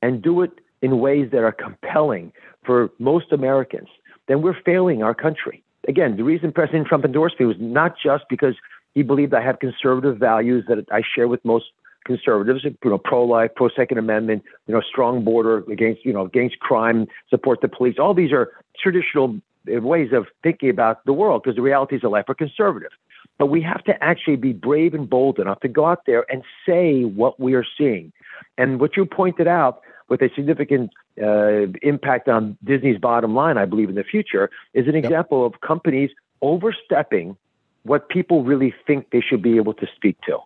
and 0.02 0.22
do 0.22 0.42
it 0.42 0.52
in 0.82 0.98
ways 1.00 1.30
that 1.32 1.42
are 1.42 1.52
compelling 1.52 2.32
for 2.64 2.90
most 2.98 3.32
Americans, 3.32 3.88
then 4.28 4.42
we're 4.42 4.56
failing 4.64 5.02
our 5.02 5.14
country. 5.14 5.62
Again, 5.88 6.16
the 6.16 6.24
reason 6.24 6.52
President 6.52 6.86
Trump 6.86 7.04
endorsed 7.04 7.38
me 7.38 7.46
was 7.46 7.56
not 7.58 7.94
just 8.02 8.24
because 8.28 8.54
he 8.94 9.02
believed 9.02 9.34
I 9.34 9.42
have 9.42 9.58
conservative 9.58 10.18
values 10.18 10.64
that 10.68 10.84
I 10.90 11.02
share 11.14 11.28
with 11.28 11.44
most 11.44 11.66
conservatives, 12.06 12.64
you 12.64 12.76
know, 12.84 12.98
pro-life, 12.98 13.50
pro-Second 13.56 13.98
Amendment, 13.98 14.42
you 14.66 14.74
know, 14.74 14.80
strong 14.80 15.24
border 15.24 15.58
against, 15.70 16.04
you 16.04 16.12
know, 16.12 16.24
against 16.24 16.58
crime, 16.60 17.06
support 17.28 17.60
the 17.60 17.68
police. 17.68 17.96
All 17.98 18.14
these 18.14 18.32
are 18.32 18.52
traditional 18.80 19.40
ways 19.66 20.12
of 20.12 20.26
thinking 20.42 20.70
about 20.70 21.04
the 21.04 21.12
world 21.12 21.42
because 21.42 21.56
the 21.56 21.62
realities 21.62 22.00
of 22.04 22.10
life 22.10 22.26
are 22.28 22.34
conservative. 22.34 22.90
But 23.38 23.46
we 23.46 23.60
have 23.62 23.82
to 23.84 24.02
actually 24.02 24.36
be 24.36 24.52
brave 24.52 24.94
and 24.94 25.08
bold 25.08 25.38
enough 25.38 25.60
to 25.60 25.68
go 25.68 25.86
out 25.86 26.06
there 26.06 26.24
and 26.30 26.42
say 26.66 27.04
what 27.04 27.38
we 27.38 27.54
are 27.54 27.64
seeing. 27.76 28.12
And 28.56 28.80
what 28.80 28.96
you 28.96 29.04
pointed 29.04 29.46
out 29.46 29.82
with 30.08 30.22
a 30.22 30.30
significant 30.34 30.90
uh, 31.20 31.66
impact 31.82 32.28
on 32.28 32.56
Disney's 32.64 32.98
bottom 32.98 33.34
line, 33.34 33.58
I 33.58 33.64
believe, 33.64 33.88
in 33.88 33.96
the 33.96 34.04
future, 34.04 34.50
is 34.72 34.86
an 34.86 34.94
example 34.94 35.44
of 35.44 35.60
companies 35.60 36.10
overstepping 36.42 37.36
what 37.82 38.08
people 38.08 38.44
really 38.44 38.74
think 38.86 39.10
they 39.10 39.20
should 39.20 39.42
be 39.42 39.56
able 39.56 39.74
to 39.74 39.86
speak 39.94 40.16
to. 40.22 40.38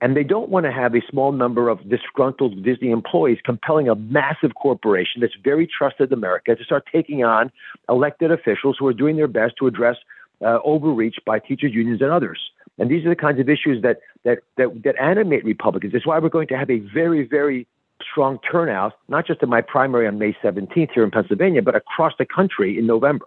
And 0.00 0.16
they 0.16 0.22
don't 0.22 0.48
want 0.48 0.64
to 0.64 0.72
have 0.72 0.94
a 0.94 1.00
small 1.10 1.32
number 1.32 1.68
of 1.68 1.88
disgruntled 1.88 2.62
Disney 2.62 2.90
employees 2.90 3.38
compelling 3.44 3.88
a 3.88 3.96
massive 3.96 4.54
corporation 4.54 5.20
that's 5.20 5.34
very 5.42 5.66
trusted 5.66 6.12
in 6.12 6.18
America 6.18 6.54
to 6.54 6.64
start 6.64 6.84
taking 6.90 7.24
on 7.24 7.50
elected 7.88 8.30
officials 8.30 8.76
who 8.78 8.86
are 8.86 8.92
doing 8.92 9.16
their 9.16 9.26
best 9.26 9.54
to 9.58 9.66
address 9.66 9.96
uh, 10.40 10.58
overreach 10.64 11.16
by 11.26 11.40
teachers 11.40 11.72
unions 11.74 12.00
and 12.00 12.12
others. 12.12 12.38
And 12.78 12.88
these 12.88 13.04
are 13.04 13.08
the 13.08 13.16
kinds 13.16 13.40
of 13.40 13.48
issues 13.48 13.82
that, 13.82 13.98
that, 14.24 14.38
that, 14.56 14.82
that 14.84 14.94
animate 15.00 15.44
Republicans. 15.44 15.92
That's 15.92 16.06
why 16.06 16.18
we're 16.20 16.28
going 16.28 16.46
to 16.48 16.56
have 16.56 16.70
a 16.70 16.78
very, 16.78 17.26
very 17.26 17.66
strong 18.00 18.38
turnout, 18.50 18.92
not 19.08 19.26
just 19.26 19.42
in 19.42 19.48
my 19.48 19.60
primary 19.60 20.06
on 20.06 20.18
May 20.18 20.32
17th 20.44 20.90
here 20.94 21.02
in 21.02 21.10
Pennsylvania, 21.10 21.62
but 21.62 21.74
across 21.74 22.12
the 22.18 22.26
country 22.26 22.78
in 22.78 22.86
November. 22.86 23.26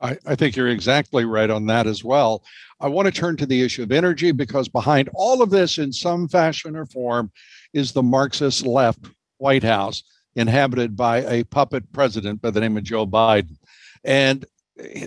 I, 0.00 0.16
I, 0.26 0.34
think 0.34 0.54
you're 0.54 0.68
exactly 0.68 1.24
right 1.24 1.50
on 1.50 1.66
that 1.66 1.86
as 1.86 2.04
well. 2.04 2.44
I 2.80 2.88
want 2.88 3.06
to 3.06 3.12
turn 3.12 3.36
to 3.38 3.46
the 3.46 3.62
issue 3.62 3.82
of 3.82 3.92
energy 3.92 4.32
because 4.32 4.68
behind 4.68 5.10
all 5.14 5.42
of 5.42 5.50
this, 5.50 5.78
in 5.78 5.92
some 5.92 6.28
fashion 6.28 6.76
or 6.76 6.86
form, 6.86 7.32
is 7.72 7.92
the 7.92 8.02
Marxist 8.02 8.64
left 8.64 9.06
White 9.38 9.64
House, 9.64 10.04
inhabited 10.36 10.96
by 10.96 11.18
a 11.24 11.44
puppet 11.44 11.92
president 11.92 12.40
by 12.40 12.50
the 12.50 12.60
name 12.60 12.76
of 12.76 12.84
Joe 12.84 13.06
Biden. 13.06 13.56
And 14.04 14.44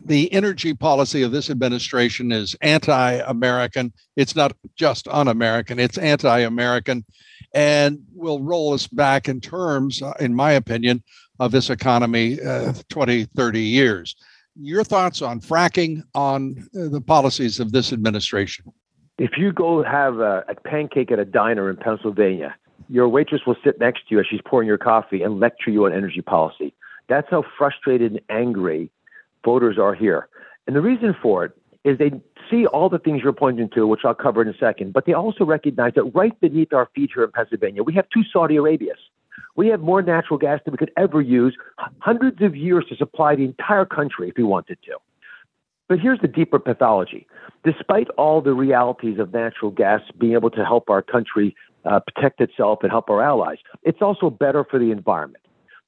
the 0.04 0.32
energy 0.34 0.74
policy 0.74 1.22
of 1.22 1.32
this 1.32 1.50
administration 1.50 2.32
is 2.32 2.56
anti 2.62 3.14
American. 3.26 3.94
It's 4.18 4.36
not 4.36 4.54
just 4.76 5.08
un 5.08 5.30
American, 5.30 5.80
it's 5.80 5.98
anti 5.98 6.40
American 6.40 7.06
and 7.54 8.00
will 8.14 8.42
roll 8.42 8.74
us 8.74 8.88
back 8.88 9.28
in 9.28 9.42
terms, 9.42 10.02
uh, 10.02 10.14
in 10.20 10.34
my 10.34 10.54
opinion, 10.54 11.04
of 11.40 11.52
this 11.52 11.70
economy 11.70 12.40
uh, 12.42 12.74
20, 12.90 13.26
30 13.26 13.62
years. 13.62 14.16
Your 14.64 14.84
thoughts 14.84 15.22
on 15.22 15.40
fracking, 15.40 16.04
on 16.14 16.68
uh, 16.76 16.88
the 16.90 17.02
policies 17.02 17.60
of 17.60 17.72
this 17.72 17.92
administration? 17.92 18.72
If 19.18 19.32
you 19.38 19.52
go 19.52 19.84
have 19.84 20.20
a, 20.20 20.46
a 20.48 20.56
pancake 20.56 21.12
at 21.12 21.20
a 21.20 21.26
diner 21.26 21.70
in 21.70 21.78
Pennsylvania, 21.78 22.56
your 22.88 23.08
waitress 23.08 23.42
will 23.48 23.56
sit 23.64 23.80
next 23.80 24.08
to 24.08 24.16
you 24.16 24.20
as 24.20 24.28
she's 24.30 24.42
pouring 24.46 24.68
your 24.68 24.78
coffee 24.78 25.24
and 25.24 25.40
lecture 25.40 25.72
you 25.72 25.86
on 25.86 25.94
energy 25.94 26.22
policy. 26.22 26.74
That's 27.10 27.28
how 27.30 27.44
frustrated 27.58 28.12
and 28.12 28.22
angry 28.30 28.92
voters 29.44 29.78
are 29.80 29.96
here. 29.96 30.28
And 30.68 30.76
the 30.76 30.82
reason 30.82 31.16
for 31.22 31.46
it 31.46 31.52
is 31.84 31.98
they 31.98 32.12
see 32.50 32.68
all 32.68 32.90
the 32.90 33.00
things 33.00 33.22
you're 33.24 33.34
pointing 33.34 33.70
to, 33.70 33.88
which 33.88 34.02
I'll 34.04 34.14
cover 34.14 34.42
in 34.42 34.48
a 34.48 34.58
second, 34.58 34.94
but 34.94 35.06
they 35.06 35.14
also 35.14 35.44
recognize 35.44 35.94
that 35.96 36.04
right 36.14 36.40
beneath 36.40 36.74
our 36.74 36.90
feet 36.94 37.12
here 37.14 37.24
in 37.24 37.32
Pennsylvania, 37.32 37.82
we 37.82 37.94
have 37.96 38.06
two 38.14 38.24
Saudi 38.32 38.58
Arabias. 38.58 39.00
We 39.56 39.68
have 39.68 39.82
more 39.82 40.02
natural 40.02 40.38
gas 40.38 40.60
than 40.64 40.74
we 40.74 40.78
could 40.78 40.92
ever 40.98 41.22
use, 41.22 41.56
hundreds 42.00 42.42
of 42.42 42.56
years 42.56 42.86
to 42.90 42.96
supply 42.96 43.36
the 43.36 43.44
entire 43.46 43.86
country 43.86 44.30
if 44.30 44.38
we 44.38 44.44
wanted 44.44 44.78
to. 44.86 44.98
But 45.90 46.00
here's 46.00 46.22
the 46.22 46.28
deeper 46.28 46.58
pathology. 46.58 47.28
Despite 47.66 48.08
all 48.18 48.42
the 48.42 48.54
realities 48.54 49.20
of 49.20 49.34
natural 49.34 49.72
gas 49.72 50.02
being 50.18 50.34
able 50.34 50.50
to 50.52 50.64
help 50.64 50.90
our 50.90 51.02
country 51.02 51.56
uh, 51.84 52.00
protect 52.00 52.40
itself 52.40 52.80
and 52.82 52.92
help 52.92 53.10
our 53.10 53.22
allies, 53.22 53.58
it's 53.84 54.02
also 54.02 54.30
better 54.30 54.64
for 54.64 54.80
the 54.80 54.92
environment. 54.92 55.44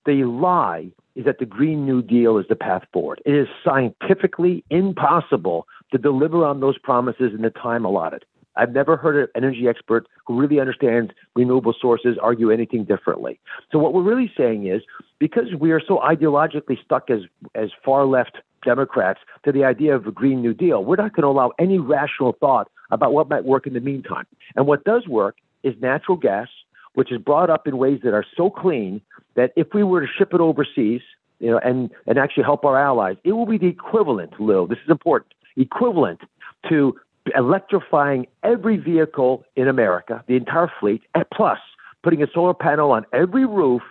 The 0.06 0.26
lie 0.26 0.92
is 1.16 1.26
that 1.26 1.39
the 1.39 1.46
Green 1.46 1.86
New 1.86 2.02
Deal 2.02 2.38
is 2.38 2.46
the 2.50 2.56
path 2.56 2.84
forward. 2.92 3.22
It 3.26 3.34
is 3.34 3.48
scientifically 3.63 4.66
impossible 4.70 5.68
to 5.92 5.98
deliver 5.98 6.44
on 6.44 6.60
those 6.60 6.78
promises 6.78 7.32
in 7.34 7.42
the 7.42 7.52
time 7.52 7.86
allotted. 7.86 8.26
I've 8.56 8.74
never 8.74 8.98
heard 8.98 9.16
an 9.16 9.28
energy 9.36 9.68
expert 9.68 10.08
who 10.26 10.39
really 10.39 10.60
understands 10.60 11.12
renewable 11.36 11.74
sources 11.80 12.18
argue 12.22 12.52
anything 12.52 12.84
differently. 12.86 13.39
So 13.72 13.80
what 13.80 13.94
we're 13.94 14.04
really 14.04 14.32
saying 14.38 14.68
is 14.68 14.82
because 15.20 15.54
we 15.60 15.72
are 15.72 15.82
so 15.86 15.98
ideologically 16.00 16.84
stuck 16.84 17.10
as 17.10 17.22
as 17.56 17.70
far 17.84 18.06
left 18.06 18.38
Democrats 18.63 19.20
to 19.44 19.52
the 19.52 19.63
idea 19.63 19.96
of 19.96 20.08
a 20.08 20.12
Green 20.12 20.42
New 20.42 20.54
Deal, 20.54 20.84
we're 20.84 20.96
not 20.96 21.13
going 21.13 21.24
to 21.24 21.28
allow 21.28 21.52
any 21.60 21.80
rational 21.80 22.34
thought 22.39 22.70
about 22.92 23.13
what 23.13 23.30
might 23.30 23.46
work 23.46 23.68
in 23.68 23.74
the 23.74 23.80
meantime. 23.80 24.26
And 24.56 24.68
what 24.68 24.84
does 24.84 25.08
work 25.08 25.38
is 25.63 25.74
natural 25.82 26.18
gas, 26.18 26.48
which 26.94 27.12
is 27.12 27.20
brought 27.20 27.50
up 27.50 27.68
in 27.68 27.78
ways 27.78 28.02
that 28.04 28.13
are 28.13 28.26
so 28.38 28.50
clean 28.50 29.02
that 29.36 29.52
if 29.56 29.68
we 29.74 29.84
were 29.84 30.02
to 30.02 30.08
ship 30.08 30.34
it 30.34 30.42
overseas, 30.42 31.02
you 31.39 31.52
know, 31.52 31.60
and, 31.60 31.89
and 32.06 32.18
actually 32.18 32.44
help 32.44 32.63
our 32.63 32.78
allies, 32.78 33.18
it 33.24 33.34
will 33.34 33.46
be 33.46 33.58
the 33.58 33.68
equivalent, 33.68 34.39
Lil, 34.39 34.68
this 34.68 34.78
is 34.84 34.89
important, 34.89 35.34
equivalent 35.58 36.22
to 36.70 36.96
electrifying 37.36 38.28
every 38.44 38.78
vehicle 38.78 39.44
in 39.56 39.68
America, 39.68 40.24
the 40.28 40.36
entire 40.36 40.72
fleet, 40.80 41.02
plus 41.34 41.60
putting 42.04 42.22
a 42.22 42.28
solar 42.34 42.54
panel 42.54 42.92
on 42.92 43.06
every 43.14 43.46
roof, 43.46 43.82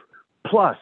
plus 0.47 0.77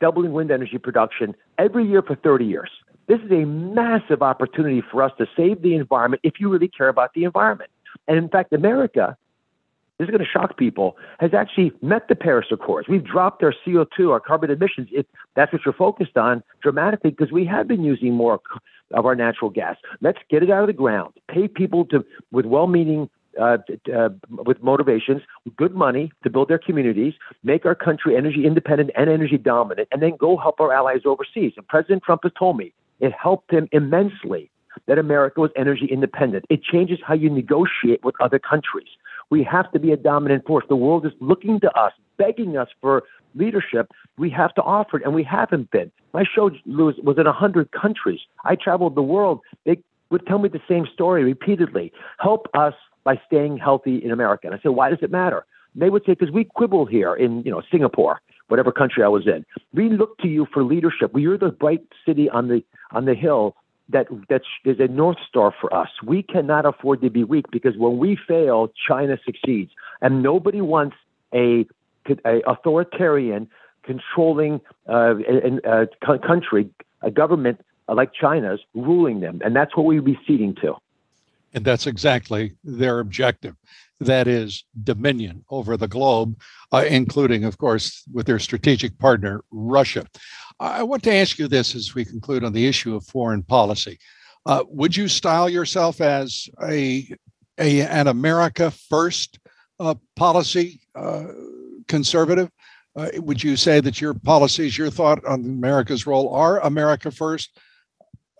doubling 0.00 0.32
wind 0.32 0.50
energy 0.50 0.78
production 0.78 1.34
every 1.58 1.86
year 1.86 2.02
for 2.02 2.14
30 2.16 2.44
years. 2.44 2.70
This 3.06 3.20
is 3.20 3.30
a 3.30 3.46
massive 3.46 4.22
opportunity 4.22 4.82
for 4.90 5.02
us 5.02 5.12
to 5.18 5.26
save 5.34 5.62
the 5.62 5.74
environment 5.74 6.20
if 6.24 6.34
you 6.38 6.50
really 6.50 6.68
care 6.68 6.88
about 6.88 7.14
the 7.14 7.24
environment. 7.24 7.70
And 8.06 8.18
in 8.18 8.28
fact, 8.28 8.52
America 8.52 9.16
this 9.98 10.06
is 10.06 10.10
going 10.10 10.24
to 10.24 10.30
shock 10.30 10.56
people, 10.56 10.96
has 11.18 11.34
actually 11.34 11.72
met 11.82 12.08
the 12.08 12.14
Paris 12.14 12.46
Accords. 12.52 12.88
We've 12.88 13.04
dropped 13.04 13.42
our 13.42 13.52
CO2, 13.66 14.10
our 14.10 14.20
carbon 14.20 14.50
emissions, 14.50 14.88
if 14.92 15.06
that's 15.34 15.52
what 15.52 15.62
you're 15.64 15.74
focused 15.74 16.16
on, 16.16 16.42
dramatically 16.62 17.10
because 17.10 17.32
we 17.32 17.44
have 17.46 17.66
been 17.66 17.82
using 17.82 18.14
more 18.14 18.40
of 18.92 19.04
our 19.04 19.14
natural 19.14 19.50
gas. 19.50 19.76
Let's 20.00 20.18
get 20.30 20.42
it 20.42 20.50
out 20.50 20.62
of 20.62 20.68
the 20.68 20.72
ground. 20.72 21.14
Pay 21.28 21.48
people 21.48 21.84
to 21.86 22.04
with 22.30 22.46
well-meaning 22.46 23.10
uh, 23.40 23.58
uh, 23.94 24.08
with 24.28 24.60
motivations, 24.62 25.22
good 25.56 25.74
money 25.74 26.10
to 26.24 26.30
build 26.30 26.48
their 26.48 26.58
communities, 26.58 27.14
make 27.44 27.64
our 27.66 27.74
country 27.74 28.16
energy 28.16 28.44
independent 28.44 28.90
and 28.96 29.08
energy 29.08 29.38
dominant, 29.38 29.88
and 29.92 30.02
then 30.02 30.16
go 30.16 30.36
help 30.36 30.58
our 30.60 30.72
allies 30.72 31.02
overseas. 31.04 31.52
And 31.56 31.66
President 31.68 32.02
Trump 32.02 32.22
has 32.24 32.32
told 32.36 32.56
me 32.56 32.72
it 32.98 33.12
helped 33.12 33.52
him 33.52 33.68
immensely 33.70 34.50
that 34.86 34.98
America 34.98 35.40
was 35.40 35.50
energy 35.56 35.86
independent. 35.86 36.44
It 36.48 36.62
changes 36.62 36.98
how 37.04 37.14
you 37.14 37.30
negotiate 37.30 38.04
with 38.04 38.14
other 38.20 38.38
countries. 38.38 38.88
We 39.30 39.42
have 39.44 39.70
to 39.72 39.78
be 39.78 39.92
a 39.92 39.96
dominant 39.96 40.46
force. 40.46 40.64
The 40.68 40.76
world 40.76 41.06
is 41.06 41.12
looking 41.20 41.60
to 41.60 41.70
us, 41.78 41.92
begging 42.16 42.56
us 42.56 42.68
for 42.80 43.04
leadership. 43.34 43.92
We 44.16 44.30
have 44.30 44.54
to 44.54 44.62
offer 44.62 44.98
it, 44.98 45.04
and 45.04 45.14
we 45.14 45.22
haven't 45.22 45.70
been. 45.70 45.90
My 46.12 46.24
show, 46.24 46.50
Lewis, 46.66 46.96
was 47.02 47.18
in 47.18 47.24
100 47.24 47.70
countries. 47.72 48.20
I 48.44 48.56
traveled 48.56 48.94
the 48.94 49.02
world. 49.02 49.40
They 49.64 49.78
would 50.10 50.26
tell 50.26 50.38
me 50.38 50.48
the 50.48 50.62
same 50.68 50.86
story 50.92 51.24
repeatedly. 51.24 51.92
Help 52.18 52.48
us 52.54 52.74
by 53.04 53.20
staying 53.26 53.58
healthy 53.58 53.96
in 53.96 54.10
America. 54.10 54.46
And 54.46 54.54
I 54.54 54.58
said, 54.62 54.70
why 54.70 54.90
does 54.90 54.98
it 55.02 55.10
matter? 55.10 55.44
And 55.74 55.82
they 55.82 55.90
would 55.90 56.04
say, 56.04 56.12
because 56.14 56.30
we 56.30 56.44
quibble 56.44 56.86
here 56.86 57.14
in 57.14 57.42
you 57.42 57.50
know 57.50 57.62
Singapore, 57.70 58.20
whatever 58.48 58.72
country 58.72 59.04
I 59.04 59.08
was 59.08 59.26
in. 59.26 59.44
We 59.72 59.90
look 59.90 60.18
to 60.18 60.28
you 60.28 60.46
for 60.52 60.64
leadership. 60.64 61.12
You're 61.14 61.38
the 61.38 61.50
bright 61.50 61.82
city 62.06 62.28
on 62.30 62.48
the 62.48 62.64
on 62.92 63.04
the 63.04 63.14
hill 63.14 63.54
that 63.88 64.06
that 64.28 64.42
is 64.64 64.78
a 64.80 64.88
north 64.88 65.18
star 65.28 65.54
for 65.60 65.72
us. 65.74 65.88
We 66.04 66.22
cannot 66.22 66.66
afford 66.66 67.00
to 67.02 67.10
be 67.10 67.24
weak 67.24 67.46
because 67.50 67.76
when 67.76 67.98
we 67.98 68.18
fail, 68.28 68.70
China 68.86 69.18
succeeds, 69.24 69.72
and 70.00 70.22
nobody 70.22 70.60
wants 70.60 70.96
a, 71.34 71.66
a 72.24 72.40
authoritarian 72.46 73.48
controlling 73.82 74.60
uh, 74.88 75.14
a, 75.64 75.86
a 76.06 76.18
country, 76.18 76.70
a 77.02 77.10
government 77.10 77.60
like 77.88 78.12
China's 78.12 78.60
ruling 78.74 79.20
them, 79.20 79.40
and 79.44 79.56
that's 79.56 79.74
what 79.76 79.86
we'd 79.86 80.04
be 80.04 80.18
ceding 80.26 80.54
to. 80.56 80.74
And 81.54 81.64
that's 81.64 81.86
exactly 81.86 82.52
their 82.62 82.98
objective. 82.98 83.54
that 84.00 84.28
is 84.28 84.64
dominion 84.84 85.44
over 85.50 85.76
the 85.76 85.88
globe, 85.88 86.38
uh, 86.72 86.84
including, 86.88 87.44
of 87.44 87.58
course, 87.58 88.04
with 88.12 88.26
their 88.26 88.38
strategic 88.38 88.98
partner, 88.98 89.42
Russia. 89.50 90.06
I 90.60 90.82
want 90.82 91.02
to 91.04 91.14
ask 91.14 91.38
you 91.38 91.46
this 91.46 91.74
as 91.74 91.94
we 91.94 92.04
conclude 92.04 92.42
on 92.42 92.52
the 92.52 92.66
issue 92.66 92.96
of 92.96 93.04
foreign 93.04 93.42
policy. 93.42 93.98
Uh, 94.44 94.64
would 94.68 94.96
you 94.96 95.08
style 95.08 95.48
yourself 95.48 96.00
as 96.00 96.48
a, 96.62 97.08
a 97.58 97.82
an 97.82 98.08
America 98.08 98.70
first 98.70 99.38
uh, 99.78 99.94
policy 100.16 100.80
uh, 100.94 101.24
conservative? 101.86 102.50
Uh, 102.96 103.10
would 103.16 103.42
you 103.42 103.56
say 103.56 103.80
that 103.80 104.00
your 104.00 104.14
policies, 104.14 104.76
your 104.76 104.90
thought 104.90 105.24
on 105.24 105.44
America's 105.44 106.06
role 106.06 106.34
are 106.34 106.60
America 106.60 107.10
first? 107.10 107.56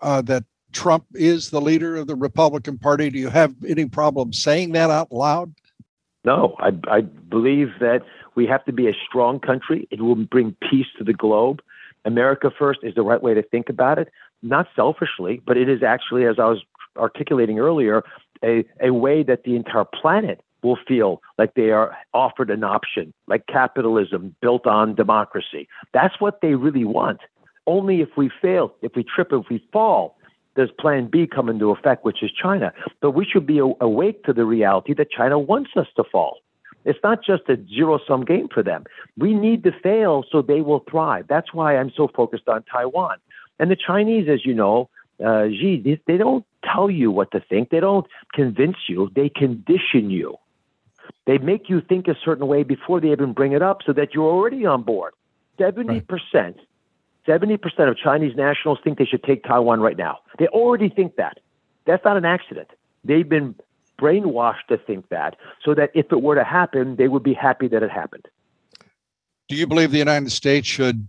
Uh, 0.01 0.21
that 0.21 0.43
Trump 0.71 1.05
is 1.13 1.49
the 1.49 1.61
leader 1.61 1.95
of 1.95 2.07
the 2.07 2.15
Republican 2.15 2.77
Party? 2.77 3.09
Do 3.09 3.19
you 3.19 3.29
have 3.29 3.53
any 3.67 3.85
problem 3.85 4.33
saying 4.33 4.73
that 4.73 4.89
out 4.89 5.11
loud? 5.11 5.53
No, 6.25 6.55
I, 6.59 6.71
I 6.89 7.01
believe 7.01 7.69
that 7.79 8.01
we 8.35 8.45
have 8.47 8.63
to 8.65 8.73
be 8.73 8.87
a 8.87 8.93
strong 9.07 9.39
country. 9.39 9.87
It 9.91 10.01
will 10.01 10.15
bring 10.15 10.55
peace 10.69 10.87
to 10.97 11.03
the 11.03 11.13
globe. 11.13 11.61
America 12.09 12.51
first 12.61 12.79
is 12.83 12.95
the 12.95 13.03
right 13.03 13.21
way 13.21 13.33
to 13.33 13.43
think 13.43 13.69
about 13.69 13.97
it, 13.99 14.09
not 14.41 14.67
selfishly, 14.75 15.41
but 15.47 15.55
it 15.57 15.69
is 15.69 15.81
actually, 15.83 16.25
as 16.25 16.37
I 16.39 16.47
was 16.53 16.61
articulating 16.97 17.59
earlier, 17.59 18.03
a, 18.43 18.65
a 18.81 18.91
way 18.91 19.23
that 19.23 19.43
the 19.43 19.55
entire 19.55 19.85
planet 19.85 20.41
will 20.63 20.79
feel 20.87 21.21
like 21.37 21.53
they 21.53 21.69
are 21.69 21.95
offered 22.13 22.49
an 22.49 22.63
option, 22.63 23.13
like 23.27 23.43
capitalism 23.47 24.35
built 24.41 24.65
on 24.67 24.95
democracy. 24.95 25.67
That's 25.93 26.19
what 26.19 26.41
they 26.41 26.55
really 26.55 26.83
want. 26.83 27.19
Only 27.67 28.01
if 28.01 28.09
we 28.17 28.29
fail, 28.41 28.73
if 28.81 28.93
we 28.95 29.03
trip, 29.03 29.29
if 29.31 29.45
we 29.49 29.63
fall, 29.71 30.17
does 30.55 30.69
plan 30.79 31.07
B 31.09 31.27
come 31.27 31.47
into 31.47 31.69
effect, 31.69 32.03
which 32.03 32.23
is 32.23 32.31
China. 32.31 32.73
But 33.01 33.11
we 33.11 33.23
should 33.23 33.45
be 33.45 33.59
awake 33.59 34.23
to 34.23 34.33
the 34.33 34.45
reality 34.45 34.93
that 34.95 35.11
China 35.11 35.37
wants 35.37 35.71
us 35.75 35.87
to 35.95 36.03
fall. 36.11 36.39
It's 36.89 36.99
not 37.03 37.23
just 37.23 37.43
a 37.49 37.57
zero 37.67 37.99
sum 38.07 38.25
game 38.25 38.47
for 38.51 38.63
them. 38.63 38.85
We 39.15 39.35
need 39.35 39.63
to 39.63 39.71
fail 39.71 40.25
so 40.31 40.41
they 40.41 40.61
will 40.61 40.83
thrive. 40.89 41.25
That's 41.29 41.53
why 41.53 41.77
I'm 41.77 41.91
so 41.95 42.07
focused 42.07 42.47
on 42.47 42.63
Taiwan. 42.63 43.17
And 43.59 43.69
the 43.69 43.75
Chinese, 43.75 44.27
as 44.27 44.43
you 44.43 44.55
know, 44.55 44.89
uh, 45.23 45.49
Xi, 45.49 45.81
they, 45.85 46.01
they 46.07 46.17
don't 46.17 46.45
tell 46.63 46.89
you 46.89 47.11
what 47.11 47.29
to 47.33 47.41
think. 47.41 47.69
They 47.69 47.79
don't 47.79 48.07
convince 48.33 48.77
you. 48.87 49.11
They 49.15 49.29
condition 49.29 50.09
you. 50.09 50.37
They 51.27 51.37
make 51.37 51.69
you 51.69 51.79
think 51.79 52.07
a 52.07 52.15
certain 52.25 52.47
way 52.47 52.63
before 52.63 52.99
they 52.99 53.11
even 53.11 53.33
bring 53.33 53.51
it 53.51 53.61
up 53.61 53.79
so 53.85 53.93
that 53.93 54.15
you're 54.15 54.31
already 54.31 54.65
on 54.65 54.81
board. 54.81 55.13
70% 55.59 55.87
right. 55.87 56.55
70% 57.27 57.89
of 57.89 57.97
Chinese 57.97 58.35
nationals 58.35 58.79
think 58.83 58.97
they 58.97 59.05
should 59.05 59.23
take 59.23 59.43
Taiwan 59.43 59.79
right 59.79 59.97
now. 59.97 60.19
They 60.39 60.47
already 60.47 60.89
think 60.89 61.17
that. 61.17 61.37
That's 61.85 62.03
not 62.03 62.17
an 62.17 62.25
accident. 62.25 62.69
They've 63.03 63.29
been 63.29 63.53
brainwashed 63.99 64.67
to 64.69 64.77
think 64.77 65.09
that, 65.09 65.35
so 65.63 65.73
that 65.75 65.91
if 65.93 66.11
it 66.11 66.21
were 66.21 66.35
to 66.35 66.43
happen, 66.43 66.95
they 66.95 67.07
would 67.07 67.23
be 67.23 67.33
happy 67.33 67.67
that 67.67 67.83
it 67.83 67.91
happened. 67.91 68.27
Do 69.47 69.55
you 69.55 69.67
believe 69.67 69.91
the 69.91 69.97
United 69.97 70.31
States 70.31 70.67
should 70.67 71.07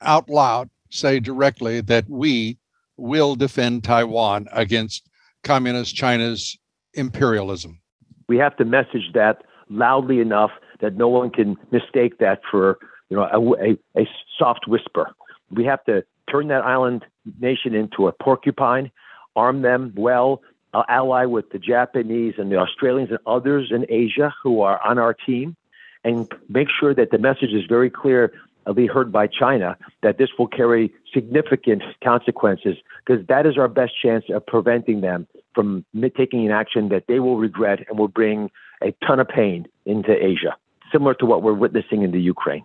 out 0.00 0.28
loud 0.28 0.70
say 0.90 1.20
directly 1.20 1.80
that 1.82 2.08
we 2.08 2.58
will 2.96 3.34
defend 3.34 3.84
Taiwan 3.84 4.46
against 4.52 5.08
communist 5.42 5.94
China's 5.94 6.58
imperialism? 6.94 7.80
We 8.28 8.36
have 8.38 8.56
to 8.56 8.64
message 8.64 9.12
that 9.14 9.42
loudly 9.70 10.20
enough 10.20 10.50
that 10.80 10.96
no 10.96 11.08
one 11.08 11.30
can 11.30 11.56
mistake 11.72 12.18
that 12.18 12.40
for 12.50 12.78
you 13.08 13.16
know 13.16 13.24
a, 13.32 13.70
a, 13.70 14.02
a 14.02 14.08
soft 14.38 14.68
whisper 14.68 15.14
we 15.50 15.64
have 15.64 15.84
to 15.84 16.04
turn 16.30 16.48
that 16.48 16.64
island 16.64 17.04
nation 17.40 17.74
into 17.74 18.06
a 18.06 18.12
porcupine, 18.12 18.90
arm 19.36 19.62
them 19.62 19.92
well, 19.96 20.42
uh, 20.74 20.82
ally 20.88 21.24
with 21.24 21.50
the 21.50 21.58
Japanese 21.58 22.34
and 22.38 22.50
the 22.50 22.56
Australians 22.56 23.10
and 23.10 23.18
others 23.26 23.70
in 23.70 23.86
Asia 23.88 24.34
who 24.42 24.60
are 24.60 24.80
on 24.86 24.98
our 24.98 25.14
team, 25.14 25.56
and 26.04 26.30
make 26.48 26.68
sure 26.78 26.94
that 26.94 27.10
the 27.10 27.18
message 27.18 27.52
is 27.52 27.64
very 27.68 27.90
clear 27.90 28.32
be 28.74 28.86
heard 28.86 29.10
by 29.10 29.26
China 29.26 29.78
that 30.02 30.18
this 30.18 30.28
will 30.38 30.46
carry 30.46 30.92
significant 31.14 31.82
consequences 32.04 32.76
because 33.06 33.26
that 33.26 33.46
is 33.46 33.56
our 33.56 33.66
best 33.66 33.92
chance 33.98 34.26
of 34.28 34.44
preventing 34.44 35.00
them 35.00 35.26
from 35.54 35.86
taking 36.18 36.44
an 36.44 36.52
action 36.52 36.90
that 36.90 37.04
they 37.08 37.18
will 37.18 37.38
regret 37.38 37.78
and 37.88 37.98
will 37.98 38.08
bring 38.08 38.50
a 38.82 38.92
ton 39.06 39.20
of 39.20 39.26
pain 39.26 39.66
into 39.86 40.12
Asia, 40.22 40.54
similar 40.92 41.14
to 41.14 41.24
what 41.24 41.42
we're 41.42 41.54
witnessing 41.54 42.02
in 42.02 42.10
the 42.10 42.20
Ukraine. 42.20 42.62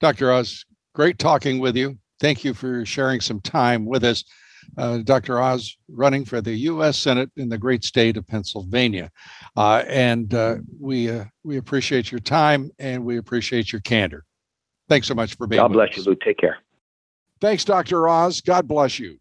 Dr. 0.00 0.32
Oz, 0.32 0.64
Great 0.98 1.20
talking 1.20 1.60
with 1.60 1.76
you. 1.76 1.96
Thank 2.18 2.42
you 2.42 2.54
for 2.54 2.84
sharing 2.84 3.20
some 3.20 3.40
time 3.40 3.86
with 3.86 4.02
us. 4.02 4.24
Uh, 4.76 4.98
Dr. 4.98 5.40
Oz 5.40 5.76
running 5.88 6.24
for 6.24 6.40
the 6.40 6.54
U.S. 6.54 6.98
Senate 6.98 7.30
in 7.36 7.48
the 7.48 7.58
great 7.58 7.84
state 7.84 8.16
of 8.16 8.26
Pennsylvania. 8.26 9.10
Uh, 9.56 9.82
and 9.88 10.32
uh, 10.34 10.56
we, 10.78 11.10
uh, 11.10 11.24
we 11.42 11.56
appreciate 11.56 12.12
your 12.12 12.20
time 12.20 12.70
and 12.78 13.04
we 13.04 13.18
appreciate 13.18 13.72
your 13.72 13.80
candor. 13.80 14.24
Thanks 14.88 15.08
so 15.08 15.14
much 15.14 15.36
for 15.36 15.46
being 15.46 15.60
God 15.60 15.72
bless 15.72 15.96
you, 15.96 16.04
Lou. 16.04 16.14
Take 16.14 16.38
care. 16.38 16.58
Thanks, 17.40 17.64
Dr. 17.64 18.08
Oz. 18.08 18.40
God 18.40 18.66
bless 18.66 18.98
you. 18.98 19.18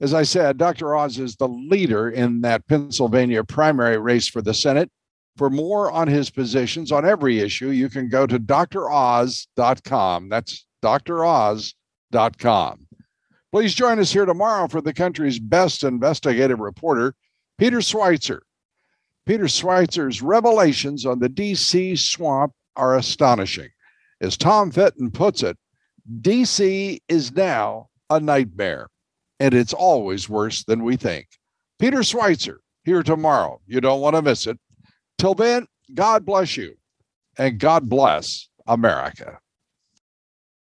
As 0.00 0.12
I 0.12 0.24
said, 0.24 0.58
Dr. 0.58 0.94
Oz 0.94 1.18
is 1.18 1.36
the 1.36 1.48
leader 1.48 2.10
in 2.10 2.42
that 2.42 2.66
Pennsylvania 2.66 3.44
primary 3.44 3.98
race 3.98 4.28
for 4.28 4.42
the 4.42 4.54
Senate. 4.54 4.90
For 5.36 5.50
more 5.50 5.90
on 5.90 6.08
his 6.08 6.30
positions 6.30 6.92
on 6.92 7.04
every 7.04 7.40
issue, 7.40 7.68
you 7.68 7.88
can 7.88 8.08
go 8.08 8.26
to 8.26 8.38
droz.com. 8.38 10.28
That's 10.28 10.66
droz.com. 10.82 12.85
Please 13.56 13.72
join 13.72 13.98
us 13.98 14.12
here 14.12 14.26
tomorrow 14.26 14.68
for 14.68 14.82
the 14.82 14.92
country's 14.92 15.38
best 15.38 15.82
investigative 15.82 16.60
reporter, 16.60 17.14
Peter 17.56 17.78
Schweizer. 17.78 18.40
Peter 19.24 19.44
Schweizer's 19.44 20.20
revelations 20.20 21.06
on 21.06 21.20
the 21.20 21.30
DC 21.30 21.98
swamp 21.98 22.52
are 22.76 22.98
astonishing. 22.98 23.70
As 24.20 24.36
Tom 24.36 24.70
Fitton 24.70 25.10
puts 25.10 25.42
it, 25.42 25.56
DC 26.20 26.98
is 27.08 27.32
now 27.32 27.88
a 28.10 28.20
nightmare, 28.20 28.88
and 29.40 29.54
it's 29.54 29.72
always 29.72 30.28
worse 30.28 30.62
than 30.64 30.84
we 30.84 30.98
think. 30.98 31.26
Peter 31.78 32.00
Schweizer 32.00 32.56
here 32.84 33.02
tomorrow. 33.02 33.62
You 33.66 33.80
don't 33.80 34.02
want 34.02 34.16
to 34.16 34.20
miss 34.20 34.46
it. 34.46 34.58
Till 35.16 35.32
then, 35.32 35.66
God 35.94 36.26
bless 36.26 36.58
you, 36.58 36.76
and 37.38 37.58
God 37.58 37.88
bless 37.88 38.50
America. 38.66 39.38